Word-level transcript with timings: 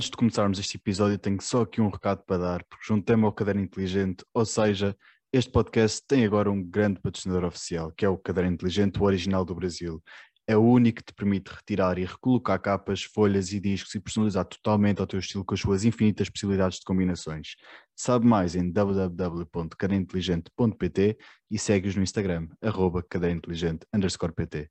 Antes 0.00 0.08
de 0.08 0.16
começarmos 0.16 0.58
este 0.58 0.78
episódio, 0.78 1.18
tenho 1.18 1.38
só 1.42 1.60
aqui 1.60 1.78
um 1.78 1.90
recado 1.90 2.22
para 2.24 2.38
dar, 2.38 2.64
porque 2.64 2.86
juntei-me 2.88 3.26
ao 3.26 3.34
Caderno 3.34 3.60
Inteligente, 3.60 4.24
ou 4.32 4.46
seja, 4.46 4.96
este 5.30 5.52
podcast 5.52 6.02
tem 6.08 6.24
agora 6.24 6.50
um 6.50 6.64
grande 6.64 6.98
patrocinador 7.02 7.44
oficial, 7.44 7.92
que 7.92 8.06
é 8.06 8.08
o 8.08 8.16
Caderno 8.16 8.50
Inteligente, 8.50 8.98
o 8.98 9.02
original 9.02 9.44
do 9.44 9.54
Brasil. 9.54 10.02
É 10.46 10.56
o 10.56 10.62
único 10.62 11.00
que 11.00 11.04
te 11.04 11.12
permite 11.12 11.50
retirar 11.50 11.98
e 11.98 12.06
recolocar 12.06 12.58
capas, 12.58 13.02
folhas 13.02 13.52
e 13.52 13.60
discos 13.60 13.94
e 13.94 14.00
personalizar 14.00 14.46
totalmente 14.46 15.02
ao 15.02 15.06
teu 15.06 15.18
estilo 15.18 15.44
com 15.44 15.52
as 15.52 15.60
suas 15.60 15.84
infinitas 15.84 16.30
possibilidades 16.30 16.78
de 16.78 16.84
combinações. 16.86 17.56
Sabe 17.94 18.26
mais 18.26 18.56
em 18.56 18.72
www.cadernointeligente.pt 18.72 21.18
e 21.50 21.58
segue-os 21.58 21.94
no 21.94 22.02
Instagram, 22.02 22.48
arroba 22.62 23.02
cadernointeligente 23.02 23.86
underscore 23.94 24.32
pt. 24.32 24.70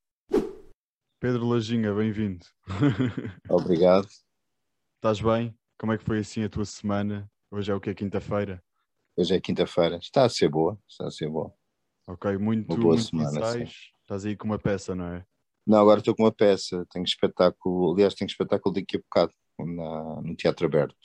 Pedro 1.19 1.45
Lajinha, 1.45 1.93
bem-vindo. 1.93 2.43
Obrigado. 3.47 4.07
Estás 4.99 5.21
bem? 5.21 5.57
Como 5.77 5.93
é 5.93 5.97
que 5.97 6.03
foi 6.03 6.19
assim 6.19 6.43
a 6.43 6.49
tua 6.49 6.65
semana? 6.65 7.31
Hoje 7.49 7.71
é 7.71 7.73
o 7.73 7.79
que 7.79 7.89
é 7.89 7.93
quinta-feira? 7.93 8.61
Hoje 9.15 9.33
é 9.33 9.39
quinta-feira. 9.39 9.95
Está 9.95 10.25
a 10.25 10.29
ser 10.29 10.49
boa, 10.49 10.77
está 10.89 11.07
a 11.07 11.11
ser 11.11 11.29
boa. 11.29 11.53
Ok, 12.05 12.37
muito, 12.37 12.67
Uma 12.69 12.77
boa 12.77 12.95
muito 12.97 13.07
semana. 13.07 13.39
Estás 14.01 14.25
aí 14.25 14.35
com 14.35 14.43
uma 14.45 14.59
peça, 14.59 14.93
não 14.93 15.05
é? 15.05 15.25
Não, 15.65 15.79
agora 15.79 15.99
estou 15.99 16.13
com 16.13 16.23
uma 16.23 16.33
peça. 16.33 16.85
Tenho 16.91 17.05
espetáculo. 17.05 17.93
Aliás, 17.93 18.13
tenho 18.13 18.27
espetáculo 18.27 18.75
daqui 18.75 18.97
a 18.97 18.99
bocado 18.99 19.33
na- 19.57 20.21
no 20.21 20.35
Teatro 20.35 20.65
Aberto. 20.65 20.97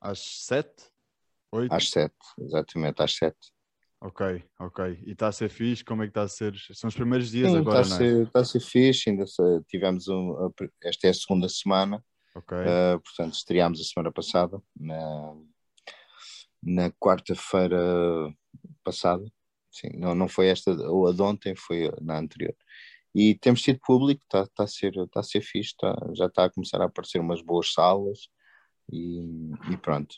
Às 0.00 0.18
sete? 0.18 0.90
Oito? 1.52 1.72
Às 1.72 1.90
sete, 1.90 2.16
exatamente, 2.40 3.00
às 3.00 3.14
sete. 3.14 3.52
Ok, 4.00 4.42
ok. 4.58 5.02
E 5.06 5.12
está 5.12 5.28
a 5.28 5.32
ser 5.32 5.48
fixe? 5.48 5.84
Como 5.84 6.02
é 6.02 6.06
que 6.06 6.10
está 6.10 6.22
a 6.22 6.28
ser? 6.28 6.54
São 6.72 6.88
os 6.88 6.94
primeiros 6.96 7.30
dias 7.30 7.50
Sim, 7.50 7.58
agora, 7.58 7.80
está, 7.80 7.80
a 7.80 7.84
não 7.84 7.96
é? 7.96 7.98
ser, 7.98 8.26
está 8.26 8.40
a 8.40 8.44
ser 8.44 8.60
fixe. 8.60 9.10
Ainda 9.10 9.24
tivemos 9.68 10.08
um, 10.08 10.50
esta 10.82 11.06
é 11.06 11.10
a 11.10 11.14
segunda 11.14 11.48
semana. 11.48 12.02
Ok, 12.38 12.52
Uh, 12.52 13.00
portanto, 13.00 13.34
estreámos 13.34 13.80
a 13.80 13.84
semana 13.84 14.12
passada, 14.12 14.60
na, 14.76 15.34
na 16.62 16.90
quarta-feira 16.92 17.78
passada. 18.82 19.24
Sim, 19.70 19.90
não, 19.96 20.14
não 20.14 20.28
foi 20.28 20.48
esta, 20.48 20.72
ou 20.72 21.06
a 21.08 21.12
de 21.12 21.22
ontem, 21.22 21.54
foi 21.54 21.90
na 22.00 22.18
anterior. 22.18 22.54
E 23.14 23.34
temos 23.34 23.62
tido 23.62 23.78
público, 23.80 24.22
está 24.24 24.46
tá 24.48 24.64
a, 24.64 24.66
ser, 24.66 24.92
tá 25.10 25.20
a 25.20 25.22
ser 25.22 25.40
fixe, 25.40 25.74
tá- 25.78 25.96
já 26.14 26.26
está 26.26 26.44
a 26.44 26.50
começar 26.50 26.80
a 26.80 26.86
aparecer 26.86 27.20
umas 27.20 27.42
boas 27.42 27.72
salas 27.72 28.28
e, 28.92 29.20
e 29.72 29.76
pronto. 29.76 30.16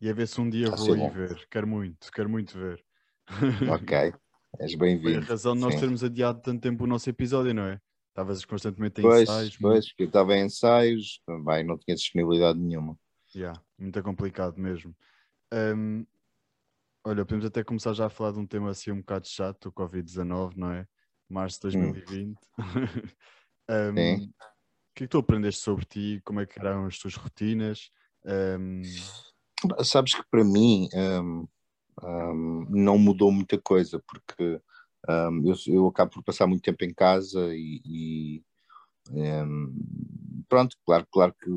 E 0.00 0.08
a 0.08 0.12
ver 0.12 0.26
se 0.28 0.40
um 0.40 0.48
dia 0.48 0.70
Tá 0.70 0.76
vou 0.76 0.94
bom. 0.96 1.10
ver. 1.10 1.46
Quero 1.50 1.66
muito, 1.66 2.10
quero 2.12 2.28
muito 2.28 2.56
ver. 2.58 2.84
Ok, 3.70 4.14
és 4.60 4.74
Foi 4.74 4.78
a 4.78 4.78
bem-vindo. 4.78 5.26
razão 5.26 5.54
de 5.54 5.60
nós 5.60 5.74
Sim. 5.74 5.80
termos 5.80 6.04
adiado 6.04 6.40
tanto 6.40 6.60
tempo 6.60 6.84
o 6.84 6.86
nosso 6.86 7.08
episódio, 7.10 7.52
não 7.54 7.64
é? 7.64 7.80
Estavas 8.18 8.44
constantemente 8.44 9.00
em 9.00 9.04
Pois, 9.04 9.22
ensaios. 9.22 9.56
pois, 9.60 9.88
porque 9.88 10.02
eu 10.02 10.06
estava 10.08 10.36
em 10.36 10.46
ensaios, 10.46 11.20
bem, 11.44 11.62
não 11.62 11.78
tinha 11.78 11.94
disponibilidade 11.94 12.58
nenhuma. 12.58 12.98
Yeah, 13.32 13.62
muito 13.78 14.02
complicado 14.02 14.58
mesmo. 14.58 14.92
Ahm, 15.52 16.04
olha, 17.04 17.24
podemos 17.24 17.44
até 17.46 17.62
começar 17.62 17.92
já 17.92 18.06
a 18.06 18.10
falar 18.10 18.32
de 18.32 18.40
um 18.40 18.46
tema 18.46 18.70
assim 18.70 18.90
um 18.90 18.98
bocado 18.98 19.28
chato, 19.28 19.66
o 19.66 19.72
Covid-19, 19.72 20.56
não 20.56 20.72
é? 20.72 20.84
Março 21.28 21.58
de 21.58 21.62
2020. 21.62 22.36
Ahm, 23.68 23.94
Sim. 23.96 24.24
O 24.26 24.94
que 24.98 25.04
é 25.04 25.06
que 25.06 25.08
tu 25.08 25.18
aprendeste 25.18 25.62
sobre 25.62 25.84
ti? 25.84 26.20
Como 26.24 26.40
é 26.40 26.46
que 26.46 26.58
eram 26.58 26.86
as 26.86 26.98
tuas 26.98 27.14
rotinas? 27.14 27.88
Ahm, 28.26 28.82
Sabes 29.84 30.12
que 30.14 30.24
para 30.28 30.42
mim 30.42 30.88
hum, 30.92 31.46
hum, 32.02 32.66
não 32.68 32.98
mudou 32.98 33.30
muita 33.30 33.60
coisa, 33.60 34.02
porque 34.08 34.60
hum, 35.08 35.42
eu, 35.44 35.74
eu 35.74 35.86
acabo 35.86 36.12
por 36.12 36.22
passar 36.22 36.46
muito 36.46 36.62
tempo 36.62 36.84
em 36.84 36.92
casa 36.94 37.54
e, 37.54 37.80
e, 37.84 38.42
hum, 39.10 40.44
pronto, 40.48 40.76
claro, 40.84 41.06
claro 41.12 41.34
que 41.34 41.50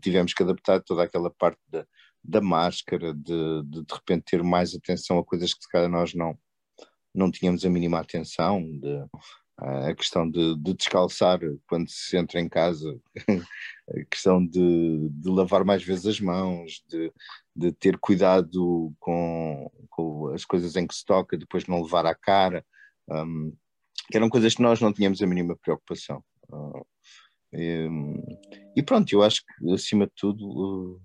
tivemos 0.00 0.32
que 0.34 0.42
adaptar 0.42 0.82
toda 0.82 1.02
aquela 1.04 1.30
parte 1.30 1.60
da, 1.68 1.86
da 2.22 2.40
máscara, 2.40 3.14
de, 3.14 3.62
de 3.64 3.84
de 3.84 3.94
repente 3.94 4.24
ter 4.24 4.42
mais 4.42 4.74
atenção 4.74 5.18
a 5.18 5.24
coisas 5.24 5.54
que 5.54 5.62
se 5.62 5.68
calhar 5.68 5.88
nós 5.88 6.14
não, 6.14 6.38
não 7.14 7.30
tínhamos 7.30 7.64
a 7.64 7.70
mínima 7.70 7.98
atenção, 8.00 8.62
de, 8.62 9.06
a 9.58 9.94
questão 9.94 10.30
de, 10.30 10.56
de 10.56 10.74
descalçar 10.74 11.40
quando 11.66 11.90
se 11.90 12.16
entra 12.16 12.40
em 12.40 12.48
casa, 12.48 12.96
a 13.90 14.04
questão 14.08 14.44
de, 14.44 15.08
de 15.10 15.28
lavar 15.28 15.64
mais 15.64 15.82
vezes 15.82 16.06
as 16.06 16.20
mãos, 16.20 16.84
de, 16.88 17.12
de 17.56 17.72
ter 17.72 17.98
cuidado 17.98 18.94
com, 19.00 19.70
com 19.90 20.28
as 20.28 20.44
coisas 20.44 20.76
em 20.76 20.86
que 20.86 20.94
se 20.94 21.04
toca, 21.04 21.36
depois 21.36 21.66
não 21.66 21.82
levar 21.82 22.06
à 22.06 22.14
cara, 22.14 22.64
um, 23.10 23.52
que 24.10 24.16
eram 24.16 24.28
coisas 24.28 24.54
que 24.54 24.62
nós 24.62 24.80
não 24.80 24.92
tínhamos 24.92 25.22
a 25.22 25.26
mínima 25.26 25.56
preocupação. 25.56 26.22
Uh, 26.48 26.86
e, 27.52 27.88
e 28.76 28.82
pronto, 28.82 29.12
eu 29.12 29.22
acho 29.22 29.42
que 29.42 29.72
acima 29.72 30.06
de 30.06 30.12
tudo, 30.16 30.46
uh, 30.46 31.00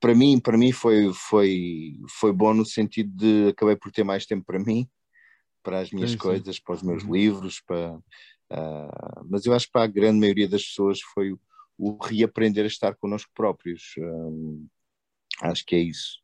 para 0.00 0.14
mim, 0.14 0.40
para 0.40 0.58
mim 0.58 0.72
foi, 0.72 1.12
foi, 1.12 1.96
foi 2.18 2.32
bom 2.32 2.52
no 2.52 2.66
sentido 2.66 3.10
de 3.14 3.48
acabei 3.50 3.76
por 3.76 3.92
ter 3.92 4.04
mais 4.04 4.26
tempo 4.26 4.44
para 4.44 4.58
mim, 4.58 4.88
para 5.62 5.80
as 5.80 5.90
minhas 5.92 6.10
Sim, 6.10 6.18
sim. 6.18 6.22
coisas, 6.22 6.58
para 6.58 6.74
os 6.74 6.82
meus 6.82 7.04
Uhum. 7.04 7.12
livros, 7.12 7.60
para, 7.60 7.96
uh, 7.96 9.24
mas 9.28 9.46
eu 9.46 9.52
acho 9.52 9.66
que 9.66 9.72
para 9.72 9.84
a 9.84 9.88
grande 9.88 10.18
maioria 10.18 10.48
das 10.48 10.64
pessoas 10.64 11.00
foi 11.00 11.32
o, 11.32 11.40
o 11.78 11.98
reaprender 12.04 12.64
a 12.64 12.68
estar 12.68 12.94
connosco 12.96 13.30
próprios. 13.34 13.94
Um, 13.98 14.66
acho 15.42 15.64
que 15.64 15.74
é 15.76 15.80
isso. 15.80 16.21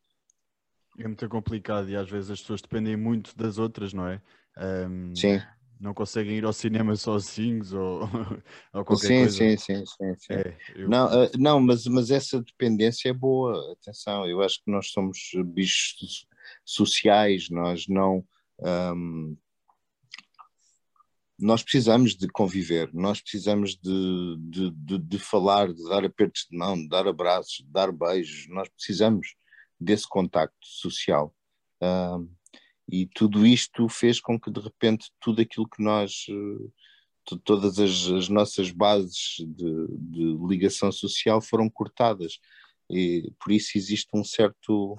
É 0.98 1.06
muito 1.06 1.28
complicado 1.28 1.88
e 1.88 1.96
às 1.96 2.08
vezes 2.08 2.30
as 2.30 2.40
pessoas 2.40 2.60
dependem 2.60 2.96
muito 2.96 3.36
das 3.36 3.58
outras, 3.58 3.92
não 3.92 4.06
é? 4.06 4.20
Ahm, 4.56 5.14
Sim, 5.14 5.40
Não 5.80 5.94
conseguem 5.94 6.36
ir 6.36 6.44
ao 6.44 6.52
cinema 6.52 6.96
sozinhos 6.96 7.72
ou, 7.72 8.00
ou 8.74 8.84
qualquer 8.84 9.08
sim, 9.08 9.18
coisa. 9.20 9.38
sim, 9.38 9.56
sim, 9.56 9.86
sim, 9.86 10.14
sim. 10.18 10.34
É, 10.34 10.56
eu- 10.74 10.88
Não, 10.88 11.06
ah, 11.06 11.30
não 11.38 11.60
mas, 11.60 11.86
mas 11.86 12.10
essa 12.10 12.42
dependência 12.42 13.08
é 13.10 13.12
boa, 13.12 13.72
atenção, 13.72 14.26
eu 14.26 14.42
acho 14.42 14.56
que 14.64 14.70
nós 14.70 14.90
somos 14.90 15.18
bichos 15.46 16.26
sociais, 16.64 17.48
nós 17.48 17.86
não. 17.88 18.24
ahm, 18.64 19.36
nós 21.40 21.62
precisamos 21.62 22.16
de 22.16 22.26
conviver, 22.26 22.92
nós 22.92 23.20
precisamos 23.20 23.76
de, 23.76 24.36
de, 24.50 24.70
de, 24.72 24.98
de 24.98 25.18
falar, 25.20 25.72
de 25.72 25.84
dar 25.88 26.04
apertos 26.04 26.48
de 26.50 26.56
mão, 26.58 26.74
de 26.76 26.88
dar 26.88 27.06
abraços, 27.06 27.58
de 27.58 27.70
dar 27.70 27.92
beijos, 27.92 28.48
nós 28.48 28.68
precisamos 28.68 29.36
desse 29.80 30.08
contacto 30.08 30.56
social. 30.66 31.34
E 32.90 33.06
tudo 33.06 33.46
isto 33.46 33.88
fez 33.88 34.20
com 34.20 34.40
que, 34.40 34.50
de 34.50 34.60
repente, 34.60 35.10
tudo 35.20 35.42
aquilo 35.42 35.68
que 35.68 35.82
nós. 35.82 36.26
eh, 36.30 36.68
to- 37.24 37.38
todas 37.38 37.78
as, 37.78 38.08
as 38.10 38.28
nossas 38.28 38.70
bases 38.70 39.36
de, 39.40 39.86
de 39.98 40.38
ligação 40.48 40.90
social 40.90 41.40
foram 41.42 41.68
cortadas 41.70 42.38
e 42.90 43.30
por 43.38 43.52
isso 43.52 43.76
existe 43.76 44.08
um 44.14 44.24
certo 44.24 44.96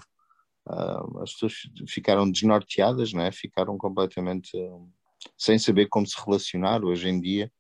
ah, 0.68 1.04
as 1.24 1.34
pessoas 1.34 1.54
ficaram 1.88 2.30
desnorteadas 2.30 3.14
não 3.14 3.24
é? 3.24 3.32
ficaram 3.32 3.78
completamente 3.78 4.52
ah, 4.58 4.80
sem 5.38 5.58
saber 5.60 5.88
como 5.88 6.06
se 6.08 6.16
relacionar 6.24 6.84
hoje 6.86 7.10
em 7.10 7.20
dia 7.20 7.52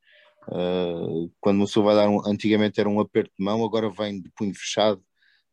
ah, 0.51 1.27
quando 1.41 1.57
uma 1.57 1.65
pessoa 1.65 1.87
vai 1.87 1.95
dar 1.95 2.09
um, 2.09 2.21
antigamente 2.27 2.79
era 2.79 2.89
um 2.89 2.99
aperto 2.99 3.31
de 3.37 3.43
mão 3.43 3.65
agora 3.65 3.89
vem 3.89 4.21
de 4.21 4.29
punho 4.31 4.53
fechado 4.55 5.03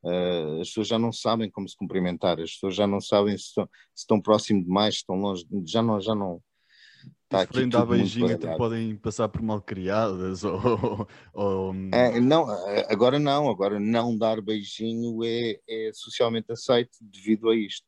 Ah, 0.06 0.60
as 0.60 0.68
pessoas 0.68 0.88
já 0.88 0.98
não 0.98 1.12
sabem 1.12 1.50
como 1.50 1.68
se 1.68 1.76
cumprimentar 1.76 2.40
as 2.40 2.52
pessoas 2.52 2.74
já 2.76 2.86
não 2.86 3.00
sabem 3.00 3.36
se 3.36 3.46
estão, 3.46 3.64
se 3.94 4.02
estão 4.02 4.20
próximo 4.20 4.62
demais 4.64 4.94
se 4.96 5.00
estão 5.00 5.16
longe 5.16 5.44
já 5.66 5.82
não 5.82 6.00
já 6.00 6.14
não 6.14 6.42
está 7.24 7.40
se 7.40 7.46
forem 7.46 7.68
dar 7.68 7.84
beijinho, 7.86 8.34
até 8.34 8.48
podem 8.48 8.96
passar 8.96 9.28
por 9.28 9.42
mal 9.42 9.60
criadas 9.60 10.42
ou, 10.44 11.08
ou- 11.32 11.74
É, 11.92 12.20
não, 12.20 12.50
é, 12.68 12.86
agora 12.92 13.18
não, 13.18 13.48
agora 13.48 13.78
não 13.80 14.16
dar 14.16 14.40
beijinho 14.40 15.24
é, 15.24 15.58
é 15.68 15.90
socialmente 15.92 16.50
aceito 16.52 16.96
devido 17.00 17.48
a 17.48 17.56
isto. 17.56 17.86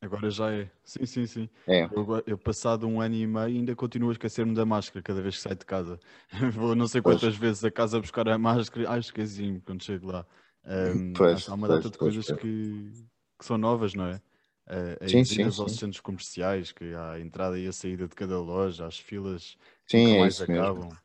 agora 0.00 0.30
já 0.30 0.50
é. 0.52 0.70
Sim, 0.84 1.06
sim, 1.06 1.26
sim. 1.26 1.48
É, 1.68 1.88
Eu, 1.90 2.22
eu 2.26 2.38
passado 2.38 2.86
um 2.86 3.00
ano 3.00 3.14
e 3.14 3.26
meio 3.26 3.46
ainda 3.46 3.74
continuo 3.74 4.10
a 4.10 4.12
esquecer-me 4.12 4.54
da 4.54 4.64
máscara 4.64 5.02
cada 5.02 5.20
vez 5.22 5.36
que 5.36 5.42
saio 5.42 5.56
de 5.56 5.66
casa. 5.66 5.98
Vou 6.54 6.74
não 6.74 6.86
sei 6.86 7.02
Pois. 7.02 7.20
quantas 7.20 7.36
vezes 7.36 7.64
a 7.64 7.70
casa 7.70 8.00
buscar 8.00 8.28
a 8.28 8.38
máscara, 8.38 8.92
ah, 8.92 8.98
esqueci-me 8.98 9.60
quando 9.60 9.82
chego 9.82 10.08
lá. 10.12 10.26
Ahm, 10.64 11.16
Pois, 11.16 11.48
há 11.48 11.54
uma 11.54 11.66
pois, 11.66 11.68
data 11.68 11.90
de 11.90 11.98
pois, 11.98 11.98
coisas 11.98 12.30
que, 12.32 12.92
que 13.38 13.44
são 13.44 13.58
novas, 13.58 13.94
não 13.94 14.06
é? 14.06 14.22
Uh, 14.68 14.96
Sim, 15.06 15.24
sim, 15.24 15.50
aos 15.58 15.72
sim. 15.72 15.78
centros 15.78 16.00
comerciais, 16.00 16.70
que 16.72 16.94
há 16.94 17.12
a 17.12 17.20
entrada 17.20 17.58
e 17.58 17.66
a 17.66 17.72
saída 17.72 18.06
de 18.06 18.14
cada 18.14 18.38
loja, 18.40 18.86
as 18.86 18.98
filas 18.98 19.56
sim, 19.86 19.98
nunca 19.98 20.14
é 20.14 20.18
mais 20.18 20.40
acabam. 20.40 20.96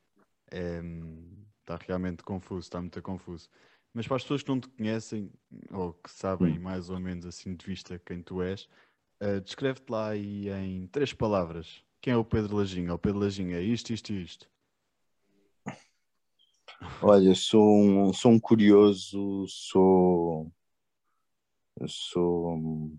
Está 1.61 1.77
realmente 1.87 2.23
confuso, 2.23 2.61
está 2.61 2.79
muito 2.79 3.01
confuso. 3.01 3.49
Mas 3.93 4.07
para 4.07 4.17
as 4.17 4.23
pessoas 4.23 4.43
que 4.43 4.49
não 4.49 4.59
te 4.59 4.67
conhecem, 4.69 5.31
ou 5.71 5.93
que 5.93 6.11
sabem 6.11 6.59
Hum. 6.59 6.59
mais 6.59 6.89
ou 6.89 6.99
menos 6.99 7.25
assim 7.25 7.55
de 7.55 7.65
vista 7.65 7.97
quem 7.99 8.21
tu 8.21 8.41
és, 8.41 8.67
uh, 9.23 9.41
descreve-te 9.41 9.91
lá 9.91 10.09
aí 10.09 10.49
em 10.49 10.87
três 10.87 11.13
palavras. 11.13 11.83
Quem 12.01 12.13
é 12.13 12.17
o 12.17 12.25
Pedro 12.25 12.57
Lajinha? 12.57 12.93
O 12.93 12.99
Pedro 12.99 13.19
Lajinha 13.21 13.57
é 13.57 13.63
isto, 13.63 13.91
isto 13.93 14.13
e 14.13 14.23
isto. 14.23 14.49
Olha, 17.01 17.35
sou 17.35 17.63
um, 17.63 18.13
sou 18.13 18.31
um 18.31 18.39
curioso, 18.39 19.45
sou, 19.47 20.51
sou, 21.87 22.91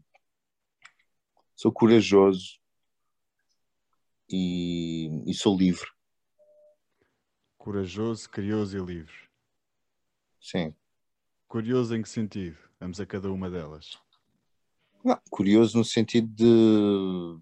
sou 1.54 1.72
corajoso 1.72 2.60
e, 4.30 5.22
e 5.26 5.34
sou 5.34 5.56
livre. 5.56 5.88
Corajoso, 7.58 8.30
curioso 8.30 8.76
e 8.76 8.80
livre. 8.80 9.28
sim. 10.40 10.74
Curioso 11.48 11.94
em 11.94 12.02
que 12.02 12.08
sentido? 12.08 12.58
Vamos 12.80 13.00
a 13.00 13.06
cada 13.06 13.30
uma 13.30 13.48
delas. 13.48 13.98
Não, 15.04 15.20
curioso 15.30 15.78
no 15.78 15.84
sentido 15.84 16.28
de 16.28 17.40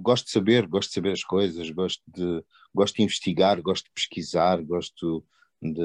gosto 0.00 0.26
de 0.26 0.32
saber, 0.32 0.66
gosto 0.66 0.88
de 0.88 0.94
saber 0.94 1.12
as 1.12 1.24
coisas, 1.24 1.70
gosto 1.70 2.02
de, 2.06 2.44
gosto 2.74 2.96
de 2.96 3.02
investigar, 3.02 3.60
gosto 3.62 3.84
de 3.86 3.92
pesquisar, 3.92 4.62
gosto 4.62 5.24
de 5.62 5.82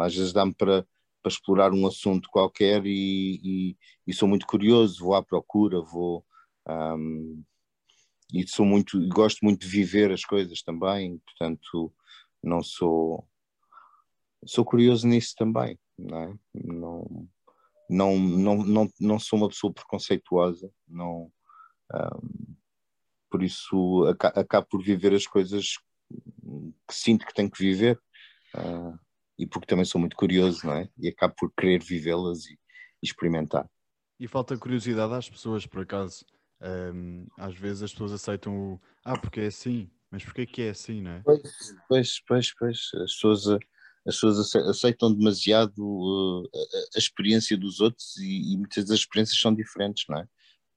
às 0.00 0.14
vezes 0.14 0.32
dá-me 0.32 0.54
para, 0.54 0.86
para 1.22 1.32
explorar 1.32 1.72
um 1.72 1.86
assunto 1.86 2.28
qualquer 2.30 2.86
e, 2.86 3.40
e, 3.42 3.76
e, 4.06 4.12
sou 4.12 4.28
muito 4.28 4.46
curioso, 4.46 5.04
vou 5.04 5.14
à 5.14 5.22
procura, 5.22 5.80
vou 5.80 6.24
um, 6.68 7.42
e 8.32 8.46
sou 8.48 8.64
muito, 8.64 9.08
gosto 9.08 9.38
muito 9.42 9.60
de 9.60 9.66
viver 9.66 10.12
as 10.12 10.24
coisas 10.24 10.62
também, 10.62 11.18
portanto 11.18 11.92
não 12.42 12.62
sou 12.62 13.26
sou 14.44 14.64
curioso 14.64 15.06
nisso 15.06 15.34
também, 15.36 15.78
não 15.98 16.18
é? 16.18 16.34
Não, 16.54 17.28
não, 17.88 18.18
não, 18.18 18.56
não, 18.64 18.90
não 19.00 19.18
sou 19.18 19.38
uma 19.38 19.48
pessoa 19.48 19.72
preconceituosa, 19.72 20.72
não, 20.88 21.30
um, 21.94 22.54
por 23.32 23.42
isso 23.42 24.04
acabo 24.34 24.66
por 24.66 24.84
viver 24.84 25.14
as 25.14 25.26
coisas 25.26 25.78
que 26.86 26.94
sinto 26.94 27.24
que 27.24 27.32
tenho 27.32 27.50
que 27.50 27.58
viver 27.58 27.98
uh, 28.54 28.94
e 29.38 29.46
porque 29.46 29.66
também 29.66 29.86
sou 29.86 29.98
muito 29.98 30.14
curioso, 30.14 30.66
não 30.66 30.74
é? 30.74 30.86
E 30.98 31.08
acabo 31.08 31.34
por 31.38 31.50
querer 31.56 31.82
vivê-las 31.82 32.44
e, 32.44 32.52
e, 32.52 32.58
experimentar. 33.06 33.66
E 34.20 34.28
falta 34.28 34.56
curiosidade 34.58 35.14
às 35.14 35.30
pessoas, 35.30 35.66
por 35.66 35.80
acaso. 35.80 36.26
Um, 36.60 37.26
às 37.38 37.56
vezes 37.56 37.82
as 37.82 37.92
pessoas 37.92 38.12
aceitam 38.12 38.56
o 38.56 38.80
ah, 39.02 39.18
porque 39.18 39.40
é 39.40 39.46
assim, 39.46 39.90
mas 40.10 40.22
porquê 40.22 40.46
que 40.46 40.62
é 40.62 40.70
assim, 40.70 41.00
não 41.00 41.10
é? 41.12 41.22
Pois, 41.24 41.42
pois, 41.88 42.20
pois, 42.28 42.54
pois. 42.54 42.90
as 43.02 43.14
pessoas 43.14 43.46
as 44.04 44.16
pessoas 44.16 44.54
aceitam 44.56 45.14
demasiado 45.14 45.78
uh, 45.80 46.48
a, 46.54 46.96
a, 46.96 46.98
experiência 46.98 47.56
dos 47.56 47.80
outros 47.80 48.16
e, 48.16 48.52
e, 48.52 48.56
muitas 48.58 48.84
das 48.84 48.98
experiências 48.98 49.40
são 49.40 49.54
diferentes, 49.54 50.04
não 50.08 50.18
é? 50.18 50.28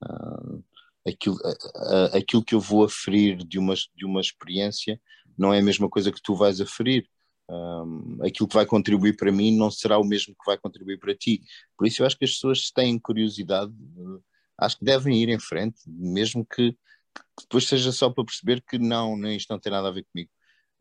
Uh, 0.03 0.63
aquilo, 1.07 1.35
uh, 1.35 2.17
aquilo 2.17 2.43
que 2.43 2.55
eu 2.55 2.59
vou 2.59 2.83
aferir 2.83 3.37
de 3.37 3.59
uma, 3.59 3.73
de 3.73 4.05
uma 4.05 4.19
experiência 4.19 4.99
não 5.37 5.53
é 5.53 5.59
a 5.59 5.63
mesma 5.63 5.89
coisa 5.89 6.11
que 6.11 6.21
tu 6.21 6.35
vais 6.35 6.59
aferir. 6.59 7.07
Um, 7.47 8.17
aquilo 8.25 8.47
que 8.47 8.55
vai 8.55 8.65
contribuir 8.65 9.15
para 9.15 9.31
mim 9.31 9.55
não 9.55 9.69
será 9.69 9.99
o 9.99 10.03
mesmo 10.03 10.33
que 10.33 10.45
vai 10.45 10.57
contribuir 10.57 10.97
para 10.97 11.15
ti. 11.15 11.43
Por 11.77 11.85
isso 11.85 12.01
eu 12.01 12.07
acho 12.07 12.17
que 12.17 12.25
as 12.25 12.31
pessoas 12.31 12.71
têm 12.71 12.97
curiosidade, 12.97 13.71
uh, 13.97 14.23
acho 14.57 14.79
que 14.79 14.85
devem 14.85 15.21
ir 15.21 15.29
em 15.29 15.39
frente, 15.39 15.79
mesmo 15.85 16.45
que, 16.45 16.71
que, 16.71 17.41
depois 17.41 17.67
seja 17.67 17.91
só 17.91 18.09
para 18.09 18.25
perceber 18.25 18.61
que 18.61 18.79
não, 18.79 19.15
nem 19.15 19.37
isto 19.37 19.51
não 19.51 19.59
tem 19.59 19.71
nada 19.71 19.89
a 19.89 19.91
ver 19.91 20.05
comigo. 20.11 20.31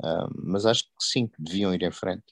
Uh, 0.02 0.30
mas 0.42 0.64
acho 0.64 0.84
que 0.84 0.90
sim, 1.00 1.26
que 1.26 1.40
deviam 1.40 1.74
ir 1.74 1.82
em 1.82 1.92
frente. 1.92 2.24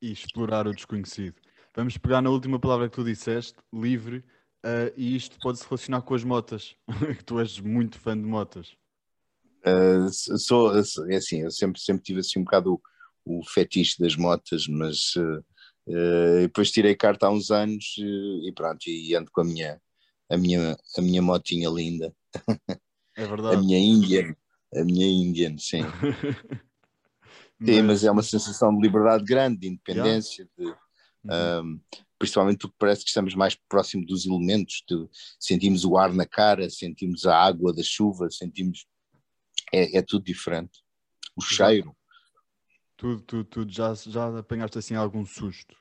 E 0.00 0.12
explorar 0.12 0.66
o 0.66 0.74
desconhecido. 0.74 1.40
Vamos 1.74 1.98
pegar 1.98 2.22
na 2.22 2.30
última 2.30 2.58
palavra 2.58 2.88
que 2.88 2.94
tu 2.94 3.04
disseste, 3.04 3.54
livre, 3.72 4.24
uh, 4.64 4.92
e 4.96 5.16
isto 5.16 5.38
pode 5.40 5.58
se 5.58 5.64
relacionar 5.64 6.02
com 6.02 6.14
as 6.14 6.24
motas, 6.24 6.76
que 7.16 7.24
tu 7.24 7.40
és 7.40 7.58
muito 7.58 7.98
fã 7.98 8.16
de 8.16 8.24
motas. 8.24 8.76
Uh, 9.66 10.38
sou, 10.38 10.72
é 10.76 11.16
assim, 11.16 11.42
eu 11.42 11.50
sempre, 11.50 11.80
sempre 11.80 12.02
tive 12.02 12.20
assim 12.20 12.38
um 12.38 12.44
bocado 12.44 12.80
o, 13.24 13.40
o 13.40 13.44
fetiche 13.44 13.98
das 13.98 14.14
motas, 14.16 14.66
mas 14.68 15.14
uh, 15.16 16.42
depois 16.42 16.70
tirei 16.70 16.94
carta 16.94 17.26
há 17.26 17.30
uns 17.30 17.50
anos 17.50 17.96
e 17.98 18.52
pronto, 18.54 18.86
e 18.86 19.14
ando 19.14 19.30
com 19.32 19.40
a 19.40 19.44
minha, 19.44 19.80
a 20.30 20.36
minha, 20.36 20.76
a 20.96 21.02
minha 21.02 21.22
motinha 21.22 21.68
linda. 21.68 22.14
É 23.16 23.26
verdade. 23.26 23.56
A 23.56 23.60
minha 23.60 23.78
Indian, 23.78 24.34
a 24.74 24.84
minha 24.84 25.06
Indian, 25.06 25.56
sim. 25.58 25.82
mas... 27.58 27.70
Sim, 27.70 27.82
mas 27.82 28.04
é 28.04 28.10
uma 28.10 28.22
sensação 28.22 28.74
de 28.74 28.82
liberdade 28.82 29.24
grande, 29.24 29.58
de 29.58 29.68
independência, 29.68 30.48
yeah. 30.58 30.80
de, 31.24 31.30
uhum. 31.32 31.72
um, 31.72 31.80
principalmente 32.18 32.58
porque 32.58 32.76
parece 32.78 33.02
que 33.02 33.08
estamos 33.08 33.34
mais 33.34 33.54
próximo 33.68 34.04
dos 34.06 34.26
elementos, 34.26 34.82
de, 34.88 35.08
sentimos 35.38 35.84
o 35.84 35.96
ar 35.96 36.12
na 36.12 36.26
cara, 36.26 36.68
sentimos 36.70 37.26
a 37.26 37.36
água 37.36 37.72
da 37.74 37.82
chuva, 37.82 38.30
sentimos. 38.30 38.86
É, 39.72 39.98
é 39.98 40.02
tudo 40.02 40.24
diferente. 40.24 40.82
O 41.36 41.42
cheiro. 41.42 41.96
Tudo, 42.96 43.20
tudo, 43.22 43.44
tudo. 43.44 43.72
Já, 43.72 43.94
já 43.94 44.38
apanhaste 44.38 44.78
assim 44.78 44.94
algum 44.94 45.24
susto? 45.26 45.76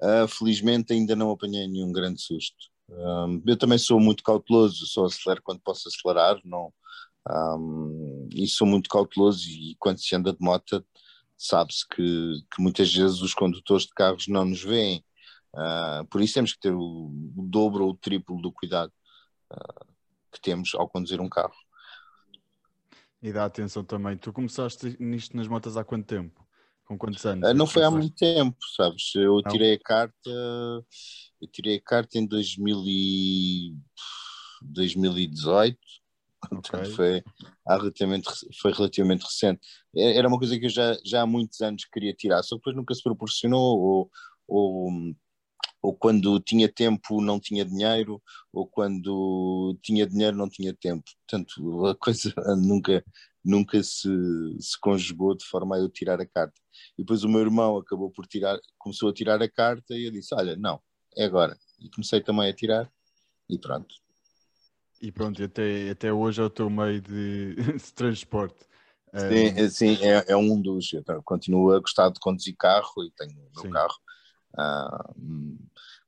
Uh, 0.00 0.26
felizmente 0.28 0.92
ainda 0.92 1.14
não 1.14 1.30
apanhei 1.30 1.66
nenhum 1.68 1.92
grande 1.92 2.20
susto. 2.20 2.56
Um, 2.88 3.42
eu 3.46 3.56
também 3.56 3.78
sou 3.78 4.00
muito 4.00 4.22
cauteloso, 4.22 4.86
só 4.86 5.04
acelero 5.04 5.42
quando 5.42 5.60
posso 5.60 5.88
acelerar, 5.88 6.40
não, 6.44 6.72
um, 7.28 8.28
e 8.32 8.48
sou 8.48 8.66
muito 8.66 8.88
cauteloso 8.88 9.46
e 9.46 9.76
quando 9.78 9.98
se 9.98 10.14
anda 10.14 10.32
de 10.32 10.38
moto 10.40 10.84
sabe-se 11.38 11.86
que, 11.88 12.42
que, 12.52 12.60
muitas 12.60 12.92
vezes 12.92 13.20
os 13.20 13.32
condutores 13.32 13.84
de 13.84 13.94
carros 13.94 14.26
não 14.26 14.44
nos 14.44 14.62
veem, 14.62 15.04
uh, 15.54 16.04
por 16.10 16.20
isso 16.20 16.34
temos 16.34 16.52
que 16.52 16.60
ter 16.60 16.72
o, 16.72 17.12
o, 17.36 17.46
dobro 17.48 17.84
ou 17.84 17.90
o 17.92 17.96
triplo 17.96 18.42
do 18.42 18.50
cuidado 18.50 18.92
uh, 19.52 19.86
que 20.32 20.40
temos 20.40 20.74
ao 20.74 20.88
conduzir 20.88 21.20
um 21.20 21.28
carro. 21.28 21.54
E 23.22 23.32
dá 23.32 23.44
atenção 23.44 23.84
também, 23.84 24.16
tu 24.16 24.32
começaste 24.32 24.96
nisto 25.00 25.36
nas 25.36 25.46
motas 25.46 25.76
há 25.76 25.84
quanto 25.84 26.06
tempo? 26.06 26.44
Com 26.84 26.98
quantos 26.98 27.24
anos? 27.24 27.48
Uh, 27.48 27.54
não 27.54 27.66
foi 27.66 27.84
há 27.84 27.90
muito 27.90 28.16
tempo, 28.16 28.56
sabes? 28.76 29.14
Eu 29.14 29.36
não? 29.36 29.52
tirei 29.52 29.74
a 29.74 29.78
carta, 29.78 30.30
eu 31.40 31.48
tirei 31.52 31.76
a 31.76 31.82
carta 31.82 32.18
em 32.18 32.26
2000 32.26 32.82
e... 32.86 33.76
2018 34.60 35.78
Okay. 36.52 36.84
foi, 36.92 37.22
relativamente, 37.66 38.28
foi 38.60 38.72
relativamente 38.72 39.24
recente. 39.24 39.60
Era 39.94 40.28
uma 40.28 40.38
coisa 40.38 40.58
que 40.58 40.66
eu 40.66 40.70
já, 40.70 40.96
já 41.04 41.22
há 41.22 41.26
muitos 41.26 41.60
anos 41.60 41.84
queria 41.84 42.14
tirar, 42.14 42.42
só 42.42 42.54
que 42.54 42.60
depois 42.60 42.76
nunca 42.76 42.94
se 42.94 43.02
proporcionou, 43.02 43.78
ou, 43.78 44.10
ou, 44.46 44.90
ou 45.82 45.96
quando 45.96 46.38
tinha 46.40 46.68
tempo 46.68 47.20
não 47.20 47.40
tinha 47.40 47.64
dinheiro, 47.64 48.22
ou 48.52 48.66
quando 48.66 49.76
tinha 49.82 50.06
dinheiro 50.06 50.36
não 50.36 50.48
tinha 50.48 50.74
tempo. 50.74 51.04
Portanto, 51.26 51.86
a 51.86 51.94
coisa 51.96 52.32
nunca, 52.56 53.04
nunca 53.44 53.82
se, 53.82 54.08
se 54.60 54.78
conjugou 54.80 55.36
de 55.36 55.44
forma 55.44 55.76
a 55.76 55.78
eu 55.80 55.88
tirar 55.88 56.20
a 56.20 56.26
carta. 56.26 56.60
E 56.96 57.02
depois 57.02 57.24
o 57.24 57.28
meu 57.28 57.40
irmão 57.40 57.76
acabou 57.76 58.10
por 58.10 58.26
tirar, 58.26 58.58
começou 58.78 59.10
a 59.10 59.12
tirar 59.14 59.42
a 59.42 59.48
carta 59.50 59.94
e 59.94 60.06
eu 60.06 60.12
disse: 60.12 60.34
Olha, 60.34 60.56
não, 60.56 60.80
é 61.16 61.24
agora. 61.24 61.58
E 61.80 61.88
comecei 61.90 62.20
também 62.20 62.48
a 62.48 62.54
tirar, 62.54 62.90
e 63.48 63.58
pronto. 63.58 63.94
E 65.00 65.12
pronto, 65.12 65.42
até, 65.42 65.90
até 65.90 66.12
hoje 66.12 66.40
é 66.40 66.44
o 66.44 66.50
teu 66.50 66.68
meio 66.68 67.00
de, 67.00 67.54
de 67.78 67.92
transporte. 67.94 68.66
Sim, 69.14 69.64
um... 69.64 69.70
sim 69.70 69.98
é, 70.02 70.32
é, 70.32 70.36
um 70.36 70.60
dos. 70.60 70.92
Eu 70.92 71.22
continuo 71.22 71.72
a 71.72 71.80
gostar 71.80 72.10
de 72.10 72.20
conduzir 72.20 72.54
carro 72.56 73.04
e 73.04 73.10
tenho 73.12 73.32
o 73.32 73.50
meu 73.54 73.62
sim. 73.62 73.70
carro. 73.70 73.94
Uh, 74.54 75.58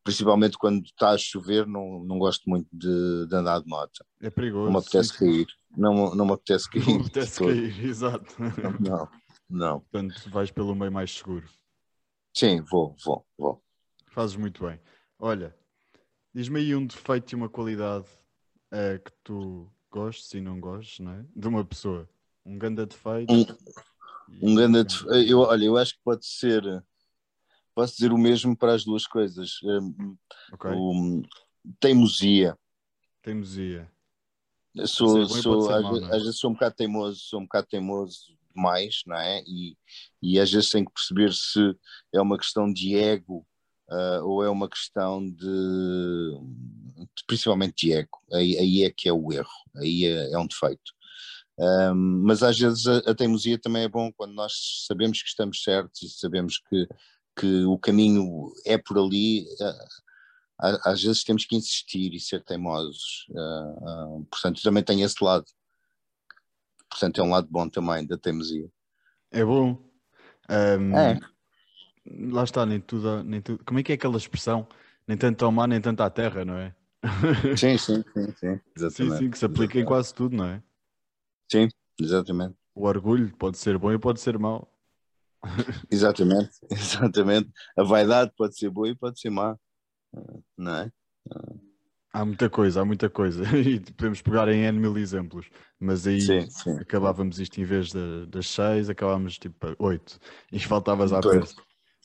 principalmente 0.02 0.59
quando 0.59 0.85
está 0.85 1.11
a 1.11 1.18
chover, 1.18 1.66
não, 1.66 2.02
não 2.04 2.18
gosto 2.18 2.49
muito 2.49 2.68
de, 2.73 3.26
de 3.26 3.35
andar 3.35 3.61
de 3.61 3.68
moto. 3.68 4.04
É 4.20 4.28
perigoso. 4.28 4.66
Não 4.66 4.73
me 4.73 4.78
apetece 4.78 5.11
sim. 5.11 5.18
cair. 5.18 5.47
Não, 5.76 6.14
não 6.14 6.26
me 6.26 6.32
apetece 6.32 6.68
cair. 6.68 6.85
Não 6.87 6.94
me 6.94 7.00
apetece 7.02 7.38
cair, 7.38 7.85
exato. 7.85 8.35
Não, 8.38 8.73
não, 8.80 9.09
não. 9.49 9.80
Portanto, 9.80 10.30
vais 10.30 10.50
pelo 10.50 10.75
meio 10.75 10.90
mais 10.90 11.16
seguro. 11.16 11.49
Sim, 12.35 12.61
vou, 12.62 12.97
vou, 13.04 13.25
vou. 13.38 13.62
Fazes 14.09 14.37
muito 14.37 14.66
bem. 14.66 14.80
Olha, 15.18 15.54
diz-me 16.35 16.59
aí 16.59 16.75
um 16.75 16.87
defeito 16.87 17.32
e 17.32 17.37
uma 17.37 17.49
qualidade 17.49 18.06
é 18.70 18.98
que 18.98 19.12
tu 19.24 19.70
gostes 19.90 20.32
e 20.32 20.40
não 20.40 20.60
gostes, 20.60 21.00
não 21.00 21.12
é? 21.12 21.24
De 21.34 21.48
uma 21.48 21.64
pessoa. 21.64 22.08
Um 22.44 22.58
ganda 22.58 22.86
defeito. 22.86 23.32
Um, 23.32 24.50
um 24.50 24.54
ganda 24.54 24.84
defeito. 24.84 25.30
Eu, 25.30 25.40
olha, 25.40 25.64
eu 25.64 25.76
acho 25.76 25.94
que 25.94 26.00
pode 26.04 26.24
ser. 26.26 26.62
Posso 27.74 27.94
dizer 27.94 28.12
o 28.12 28.18
mesmo 28.18 28.56
para 28.56 28.74
as 28.74 28.84
duas 28.84 29.06
coisas. 29.06 29.58
Um, 29.62 30.16
okay. 30.52 30.70
um, 30.72 31.22
teimosia. 31.78 32.56
Teimosia. 33.22 33.90
sou, 34.86 35.26
sou, 35.26 35.70
às, 35.70 35.82
mal, 35.82 35.96
é? 35.96 36.16
às, 36.16 36.22
vezes 36.22 36.38
sou 36.38 36.50
um 36.50 36.54
bocado 36.54 36.74
teimoso, 36.76 37.20
sou 37.20 37.40
um 37.40 37.44
bocado 37.44 37.66
teimoso 37.68 38.36
demais, 38.54 39.02
não 39.06 39.16
é? 39.16 39.42
E, 39.46 39.76
e 40.22 40.40
às 40.40 40.50
vezes 40.50 40.70
tenho 40.70 40.86
que 40.86 40.92
perceber 40.92 41.32
se 41.32 41.76
é 42.12 42.20
uma 42.20 42.38
questão 42.38 42.72
de 42.72 42.96
ego 42.96 43.46
uh, 43.88 44.24
ou 44.24 44.44
é 44.44 44.50
uma 44.50 44.68
questão 44.68 45.28
de 45.28 46.34
principalmente 47.26 47.87
de 47.87 47.92
ego, 47.92 48.19
aí, 48.33 48.57
aí, 48.59 48.85
é 48.85 48.90
que 48.90 49.09
é 49.09 49.12
o 49.12 49.33
erro, 49.33 49.49
aí 49.76 50.04
é, 50.04 50.33
é 50.33 50.38
um 50.38 50.47
defeito. 50.47 50.92
Um, 51.59 52.23
mas 52.25 52.42
às 52.42 52.59
vezes 52.59 52.87
a, 52.87 52.99
a, 52.99 53.14
teimosia 53.14 53.59
também 53.59 53.83
é 53.83 53.88
bom 53.88 54.11
quando 54.12 54.33
nós 54.33 54.85
sabemos 54.87 55.21
que 55.23 55.28
estamos 55.28 55.62
certos 55.62 56.02
e 56.02 56.09
sabemos 56.09 56.59
que, 56.59 56.88
que 57.38 57.64
o 57.64 57.78
caminho 57.78 58.50
é 58.64 58.78
por 58.78 58.99
ali, 58.99 59.47
às 60.59 61.02
vezes 61.02 61.23
temos 61.23 61.45
que 61.45 61.57
insistir 61.57 62.14
e 62.14 62.21
ser 62.21 62.42
teimosos. 62.42 63.26
Uh, 63.30 64.19
uh, 64.19 64.26
portanto, 64.30 64.62
também 64.62 64.83
tem 64.83 65.02
esse 65.02 65.23
lado. 65.23 65.45
Portanto, 66.88 67.21
é 67.21 67.25
um 67.25 67.30
lado 67.30 67.49
bom 67.50 67.69
também 67.69 68.07
da 68.07 68.19
teimosia. 68.19 68.69
É 69.30 69.45
bom. 69.45 69.78
Um, 70.49 70.97
é 70.97 71.21
lá 72.07 72.45
está, 72.45 72.64
nem 72.66 72.80
tudo, 72.80 73.23
nem 73.23 73.40
tudo. 73.40 73.64
Como 73.64 73.78
é 73.78 73.83
que 73.83 73.92
é 73.92 73.95
aquela 73.95 74.16
expressão? 74.16 74.66
Nem 75.07 75.16
tanto 75.16 75.45
ao 75.45 75.52
mar, 75.52 75.69
nem 75.69 75.80
tanto 75.80 76.02
à 76.02 76.11
terra, 76.11 76.45
não 76.45 76.57
é? 76.57 76.75
Sim, 77.57 77.78
sim, 77.78 78.02
sim, 78.12 78.35
sim. 78.38 78.61
Exatamente. 78.76 78.95
Sim, 78.95 79.11
sim, 79.25 79.30
que 79.30 79.38
se 79.38 79.45
aplica 79.45 79.64
exatamente. 79.64 79.78
em 79.80 79.85
quase 79.85 80.14
tudo, 80.14 80.37
não 80.37 80.45
é? 80.45 80.62
Sim, 81.50 81.69
exatamente. 82.00 82.54
O 82.75 82.87
orgulho 82.87 83.35
pode 83.37 83.59
ser 83.59 83.78
bom 83.78 83.92
e 83.92 83.99
pode 83.99 84.21
ser 84.21 84.38
mau. 84.38 84.71
exatamente, 85.90 86.50
exatamente. 86.71 87.50
A 87.76 87.83
vaidade 87.83 88.33
pode 88.37 88.57
ser 88.57 88.71
boa 88.71 88.88
e 88.88 88.95
pode 88.95 89.19
ser 89.19 89.30
má, 89.30 89.57
não 90.57 90.75
é? 90.76 90.92
Há 92.12 92.25
muita 92.25 92.50
coisa, 92.50 92.80
há 92.80 92.85
muita 92.85 93.09
coisa. 93.09 93.42
E 93.57 93.80
podemos 93.80 94.21
pegar 94.21 94.49
em 94.49 94.64
N 94.64 94.78
mil 94.78 94.97
exemplos. 94.99 95.49
Mas 95.78 96.07
aí 96.07 96.21
Sim, 96.21 96.50
sim. 96.50 96.76
acabávamos 96.78 97.38
isto 97.38 97.61
em 97.61 97.64
vez 97.64 97.90
de- 97.92 98.26
das 98.26 98.49
seis, 98.49 98.90
acabávamos 98.90 99.38
tipo 99.38 99.75
oito. 99.78 100.19
E 100.52 100.59
faltavas 100.59 101.12
à 101.12 101.21
peça. 101.21 101.54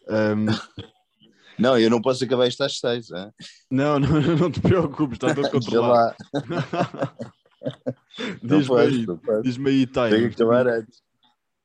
Ahm, 0.07 0.45
Não, 1.57 1.77
eu 1.77 1.89
não 1.89 2.01
posso 2.01 2.23
acabar 2.23 2.47
isto 2.47 2.61
às 2.63 2.77
seis, 2.79 3.09
hein? 3.11 3.31
não, 3.71 3.99
não, 3.99 4.09
não 4.39 4.51
te 4.51 4.59
preocupes, 4.59 5.15
está 5.17 5.33
tudo 5.33 5.49
controlado. 5.51 6.15
Diz-me 8.43 8.79
aí, 8.79 9.05
diz-me 9.43 9.69
aí, 9.69 9.87
Tenho 9.87 10.09
que 10.09 10.35
time. 10.35 10.49
acabar 10.49 10.67
antes. 10.67 11.01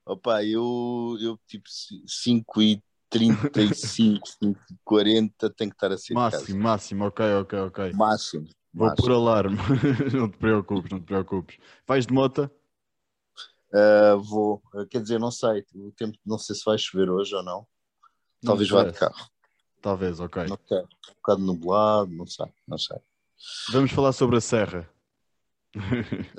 Opa, 0.07 0.43
eu, 0.45 1.17
eu 1.21 1.39
tipo 1.47 1.69
5 1.69 2.63
e 2.63 2.83
35, 3.11 4.27
5 4.27 4.61
e 4.71 4.75
40 4.85 5.51
tenho 5.51 5.71
que 5.71 5.77
estar 5.77 5.93
a 5.93 5.99
ser 5.99 6.15
Máximo, 6.15 6.63
máximo, 6.63 7.05
ok, 7.05 7.35
ok, 7.35 7.59
ok. 7.61 7.93
Máximo. 7.93 8.49
Vou 8.73 8.89
máximo. 8.89 9.07
pôr 9.07 9.15
alarme. 9.15 9.57
não 10.15 10.29
te 10.31 10.39
preocupes, 10.39 10.91
não 10.91 11.01
te 11.01 11.05
preocupes. 11.07 11.59
Vais 11.87 12.07
de 12.07 12.15
moto? 12.15 12.51
Ah, 13.73 14.17
vou, 14.17 14.63
quer 14.89 15.03
dizer, 15.03 15.19
não 15.19 15.31
sei. 15.31 15.65
O 15.75 15.93
tempo, 15.93 16.17
não 16.25 16.39
sei 16.39 16.57
se 16.57 16.63
vai 16.65 16.79
chover 16.79 17.11
hoje 17.11 17.35
ou 17.35 17.43
não. 17.43 17.67
Talvez 18.45 18.71
Não 18.71 18.79
vá 18.79 18.85
de 18.85 18.99
carro. 18.99 19.29
Talvez, 19.81 20.21
ok. 20.21 20.47
Não 20.47 20.59
sei. 20.69 20.79
Um 20.79 21.15
bocado 21.17 21.41
nublado, 21.43 22.11
não 22.13 22.27
sei, 22.27 22.47
não 22.69 22.79
sei. 22.79 22.99
Vamos 23.73 23.91
falar 23.93 24.13
sobre 24.13 24.37
a 24.37 24.41
serra. 24.41 24.89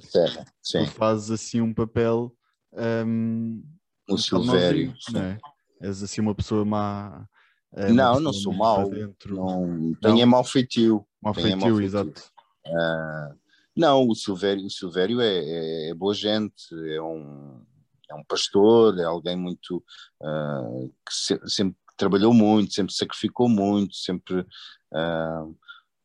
Serra, 0.01 0.45
sim. 0.61 0.85
Tu 0.85 0.91
fazes 0.91 1.31
assim 1.31 1.61
um 1.61 1.73
papel. 1.73 2.35
um 2.73 4.17
Silvério. 4.17 4.93
não 5.13 5.21
é? 5.21 5.39
És 5.81 6.03
assim 6.03 6.21
uma 6.21 6.35
pessoa 6.35 6.63
má. 6.63 7.27
é, 7.73 7.91
Não, 7.91 8.19
não 8.19 8.33
sou 8.33 8.53
mau. 8.53 8.89
Dentro, 8.89 9.35
Não, 9.35 9.93
tem 10.01 10.21
é 10.21 10.25
mau 10.25 10.43
feitio. 10.43 11.05
mau 11.21 11.33
é 11.35 11.35
mau 11.35 11.43
feitio, 11.43 11.59
feitio. 11.59 11.81
exato. 11.83 12.21
Ah, 12.67 13.33
não, 13.75 14.07
o 14.07 14.13
Silvério, 14.13 14.65
o 14.65 14.69
Silvério 14.69 15.19
é, 15.21 15.39
é- 15.39 15.89
é 15.89 15.93
boa 15.95 16.13
gente, 16.13 16.53
é 16.93 17.01
um, 17.01 17.65
é 18.09 18.13
um 18.13 18.23
pastor, 18.25 18.99
é 18.99 19.03
alguém 19.05 19.35
muito 19.35 19.83
ah, 20.21 20.69
que 21.07 21.13
se- 21.13 21.41
sempre 21.47 21.75
trabalhou 21.97 22.33
muito, 22.33 22.73
sempre 22.73 22.93
sacrificou 22.93 23.47
muito, 23.49 23.95
sempre 23.95 24.45
ah, 24.93 25.45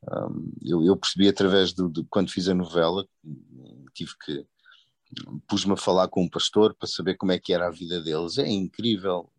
ah, 0.09 0.29
eu, 0.63 0.83
eu 0.85 0.97
percebi 0.97 1.29
através 1.29 1.73
do, 1.73 1.89
de 1.89 2.05
quando 2.09 2.31
fiz 2.31 2.49
a 2.49 2.55
novela, 2.55 3.07
tive 3.95 4.13
que 4.25 4.47
pus-me 5.47 5.73
a 5.73 5.77
falar 5.77 6.09
com 6.09 6.23
um 6.23 6.29
pastor 6.29 6.75
para 6.75 6.89
saber 6.89 7.17
como 7.17 7.33
é 7.33 7.39
que 7.39 7.53
era 7.53 7.67
a 7.67 7.71
vida 7.71 8.01
deles. 8.03 8.39
É 8.39 8.49
incrível. 8.49 9.31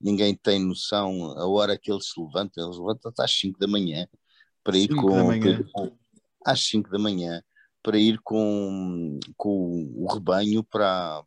Ninguém 0.00 0.34
tem 0.34 0.58
noção 0.64 1.32
a 1.38 1.46
hora 1.46 1.78
que 1.78 1.90
eles 1.90 2.10
se 2.10 2.20
levantam. 2.20 2.64
Eles 2.64 2.76
levantam-se 2.78 3.22
às 3.22 3.32
5 3.38 3.58
da 3.58 3.66
manhã 3.66 4.06
para 4.64 4.76
ir 4.76 4.88
Cinco 4.88 5.08
com, 5.08 5.40
com- 5.72 5.96
às 6.44 6.60
5 6.66 6.90
da 6.90 6.98
manhã 6.98 7.42
para 7.82 7.98
ir 7.98 8.18
com, 8.22 9.18
com 9.36 9.92
o 9.96 10.12
rebanho 10.12 10.62
para, 10.62 11.22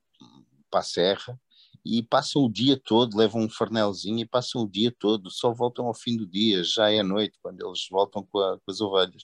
para 0.70 0.80
a 0.80 0.84
serra 0.84 1.40
e 1.86 2.02
passam 2.02 2.44
o 2.44 2.52
dia 2.52 2.82
todo, 2.84 3.16
levam 3.16 3.44
um 3.44 3.50
farnelzinho 3.50 4.20
e 4.20 4.26
passam 4.28 4.64
o 4.64 4.70
dia 4.70 4.92
todo, 4.98 5.30
só 5.30 5.54
voltam 5.54 5.86
ao 5.86 5.94
fim 5.94 6.18
do 6.18 6.26
dia, 6.26 6.64
já 6.64 6.90
é 6.92 7.04
noite, 7.04 7.38
quando 7.42 7.64
eles 7.64 7.86
voltam 7.92 8.26
com, 8.26 8.40
a- 8.40 8.58
com 8.60 8.72
as 8.72 8.82
ovelhas, 8.82 9.24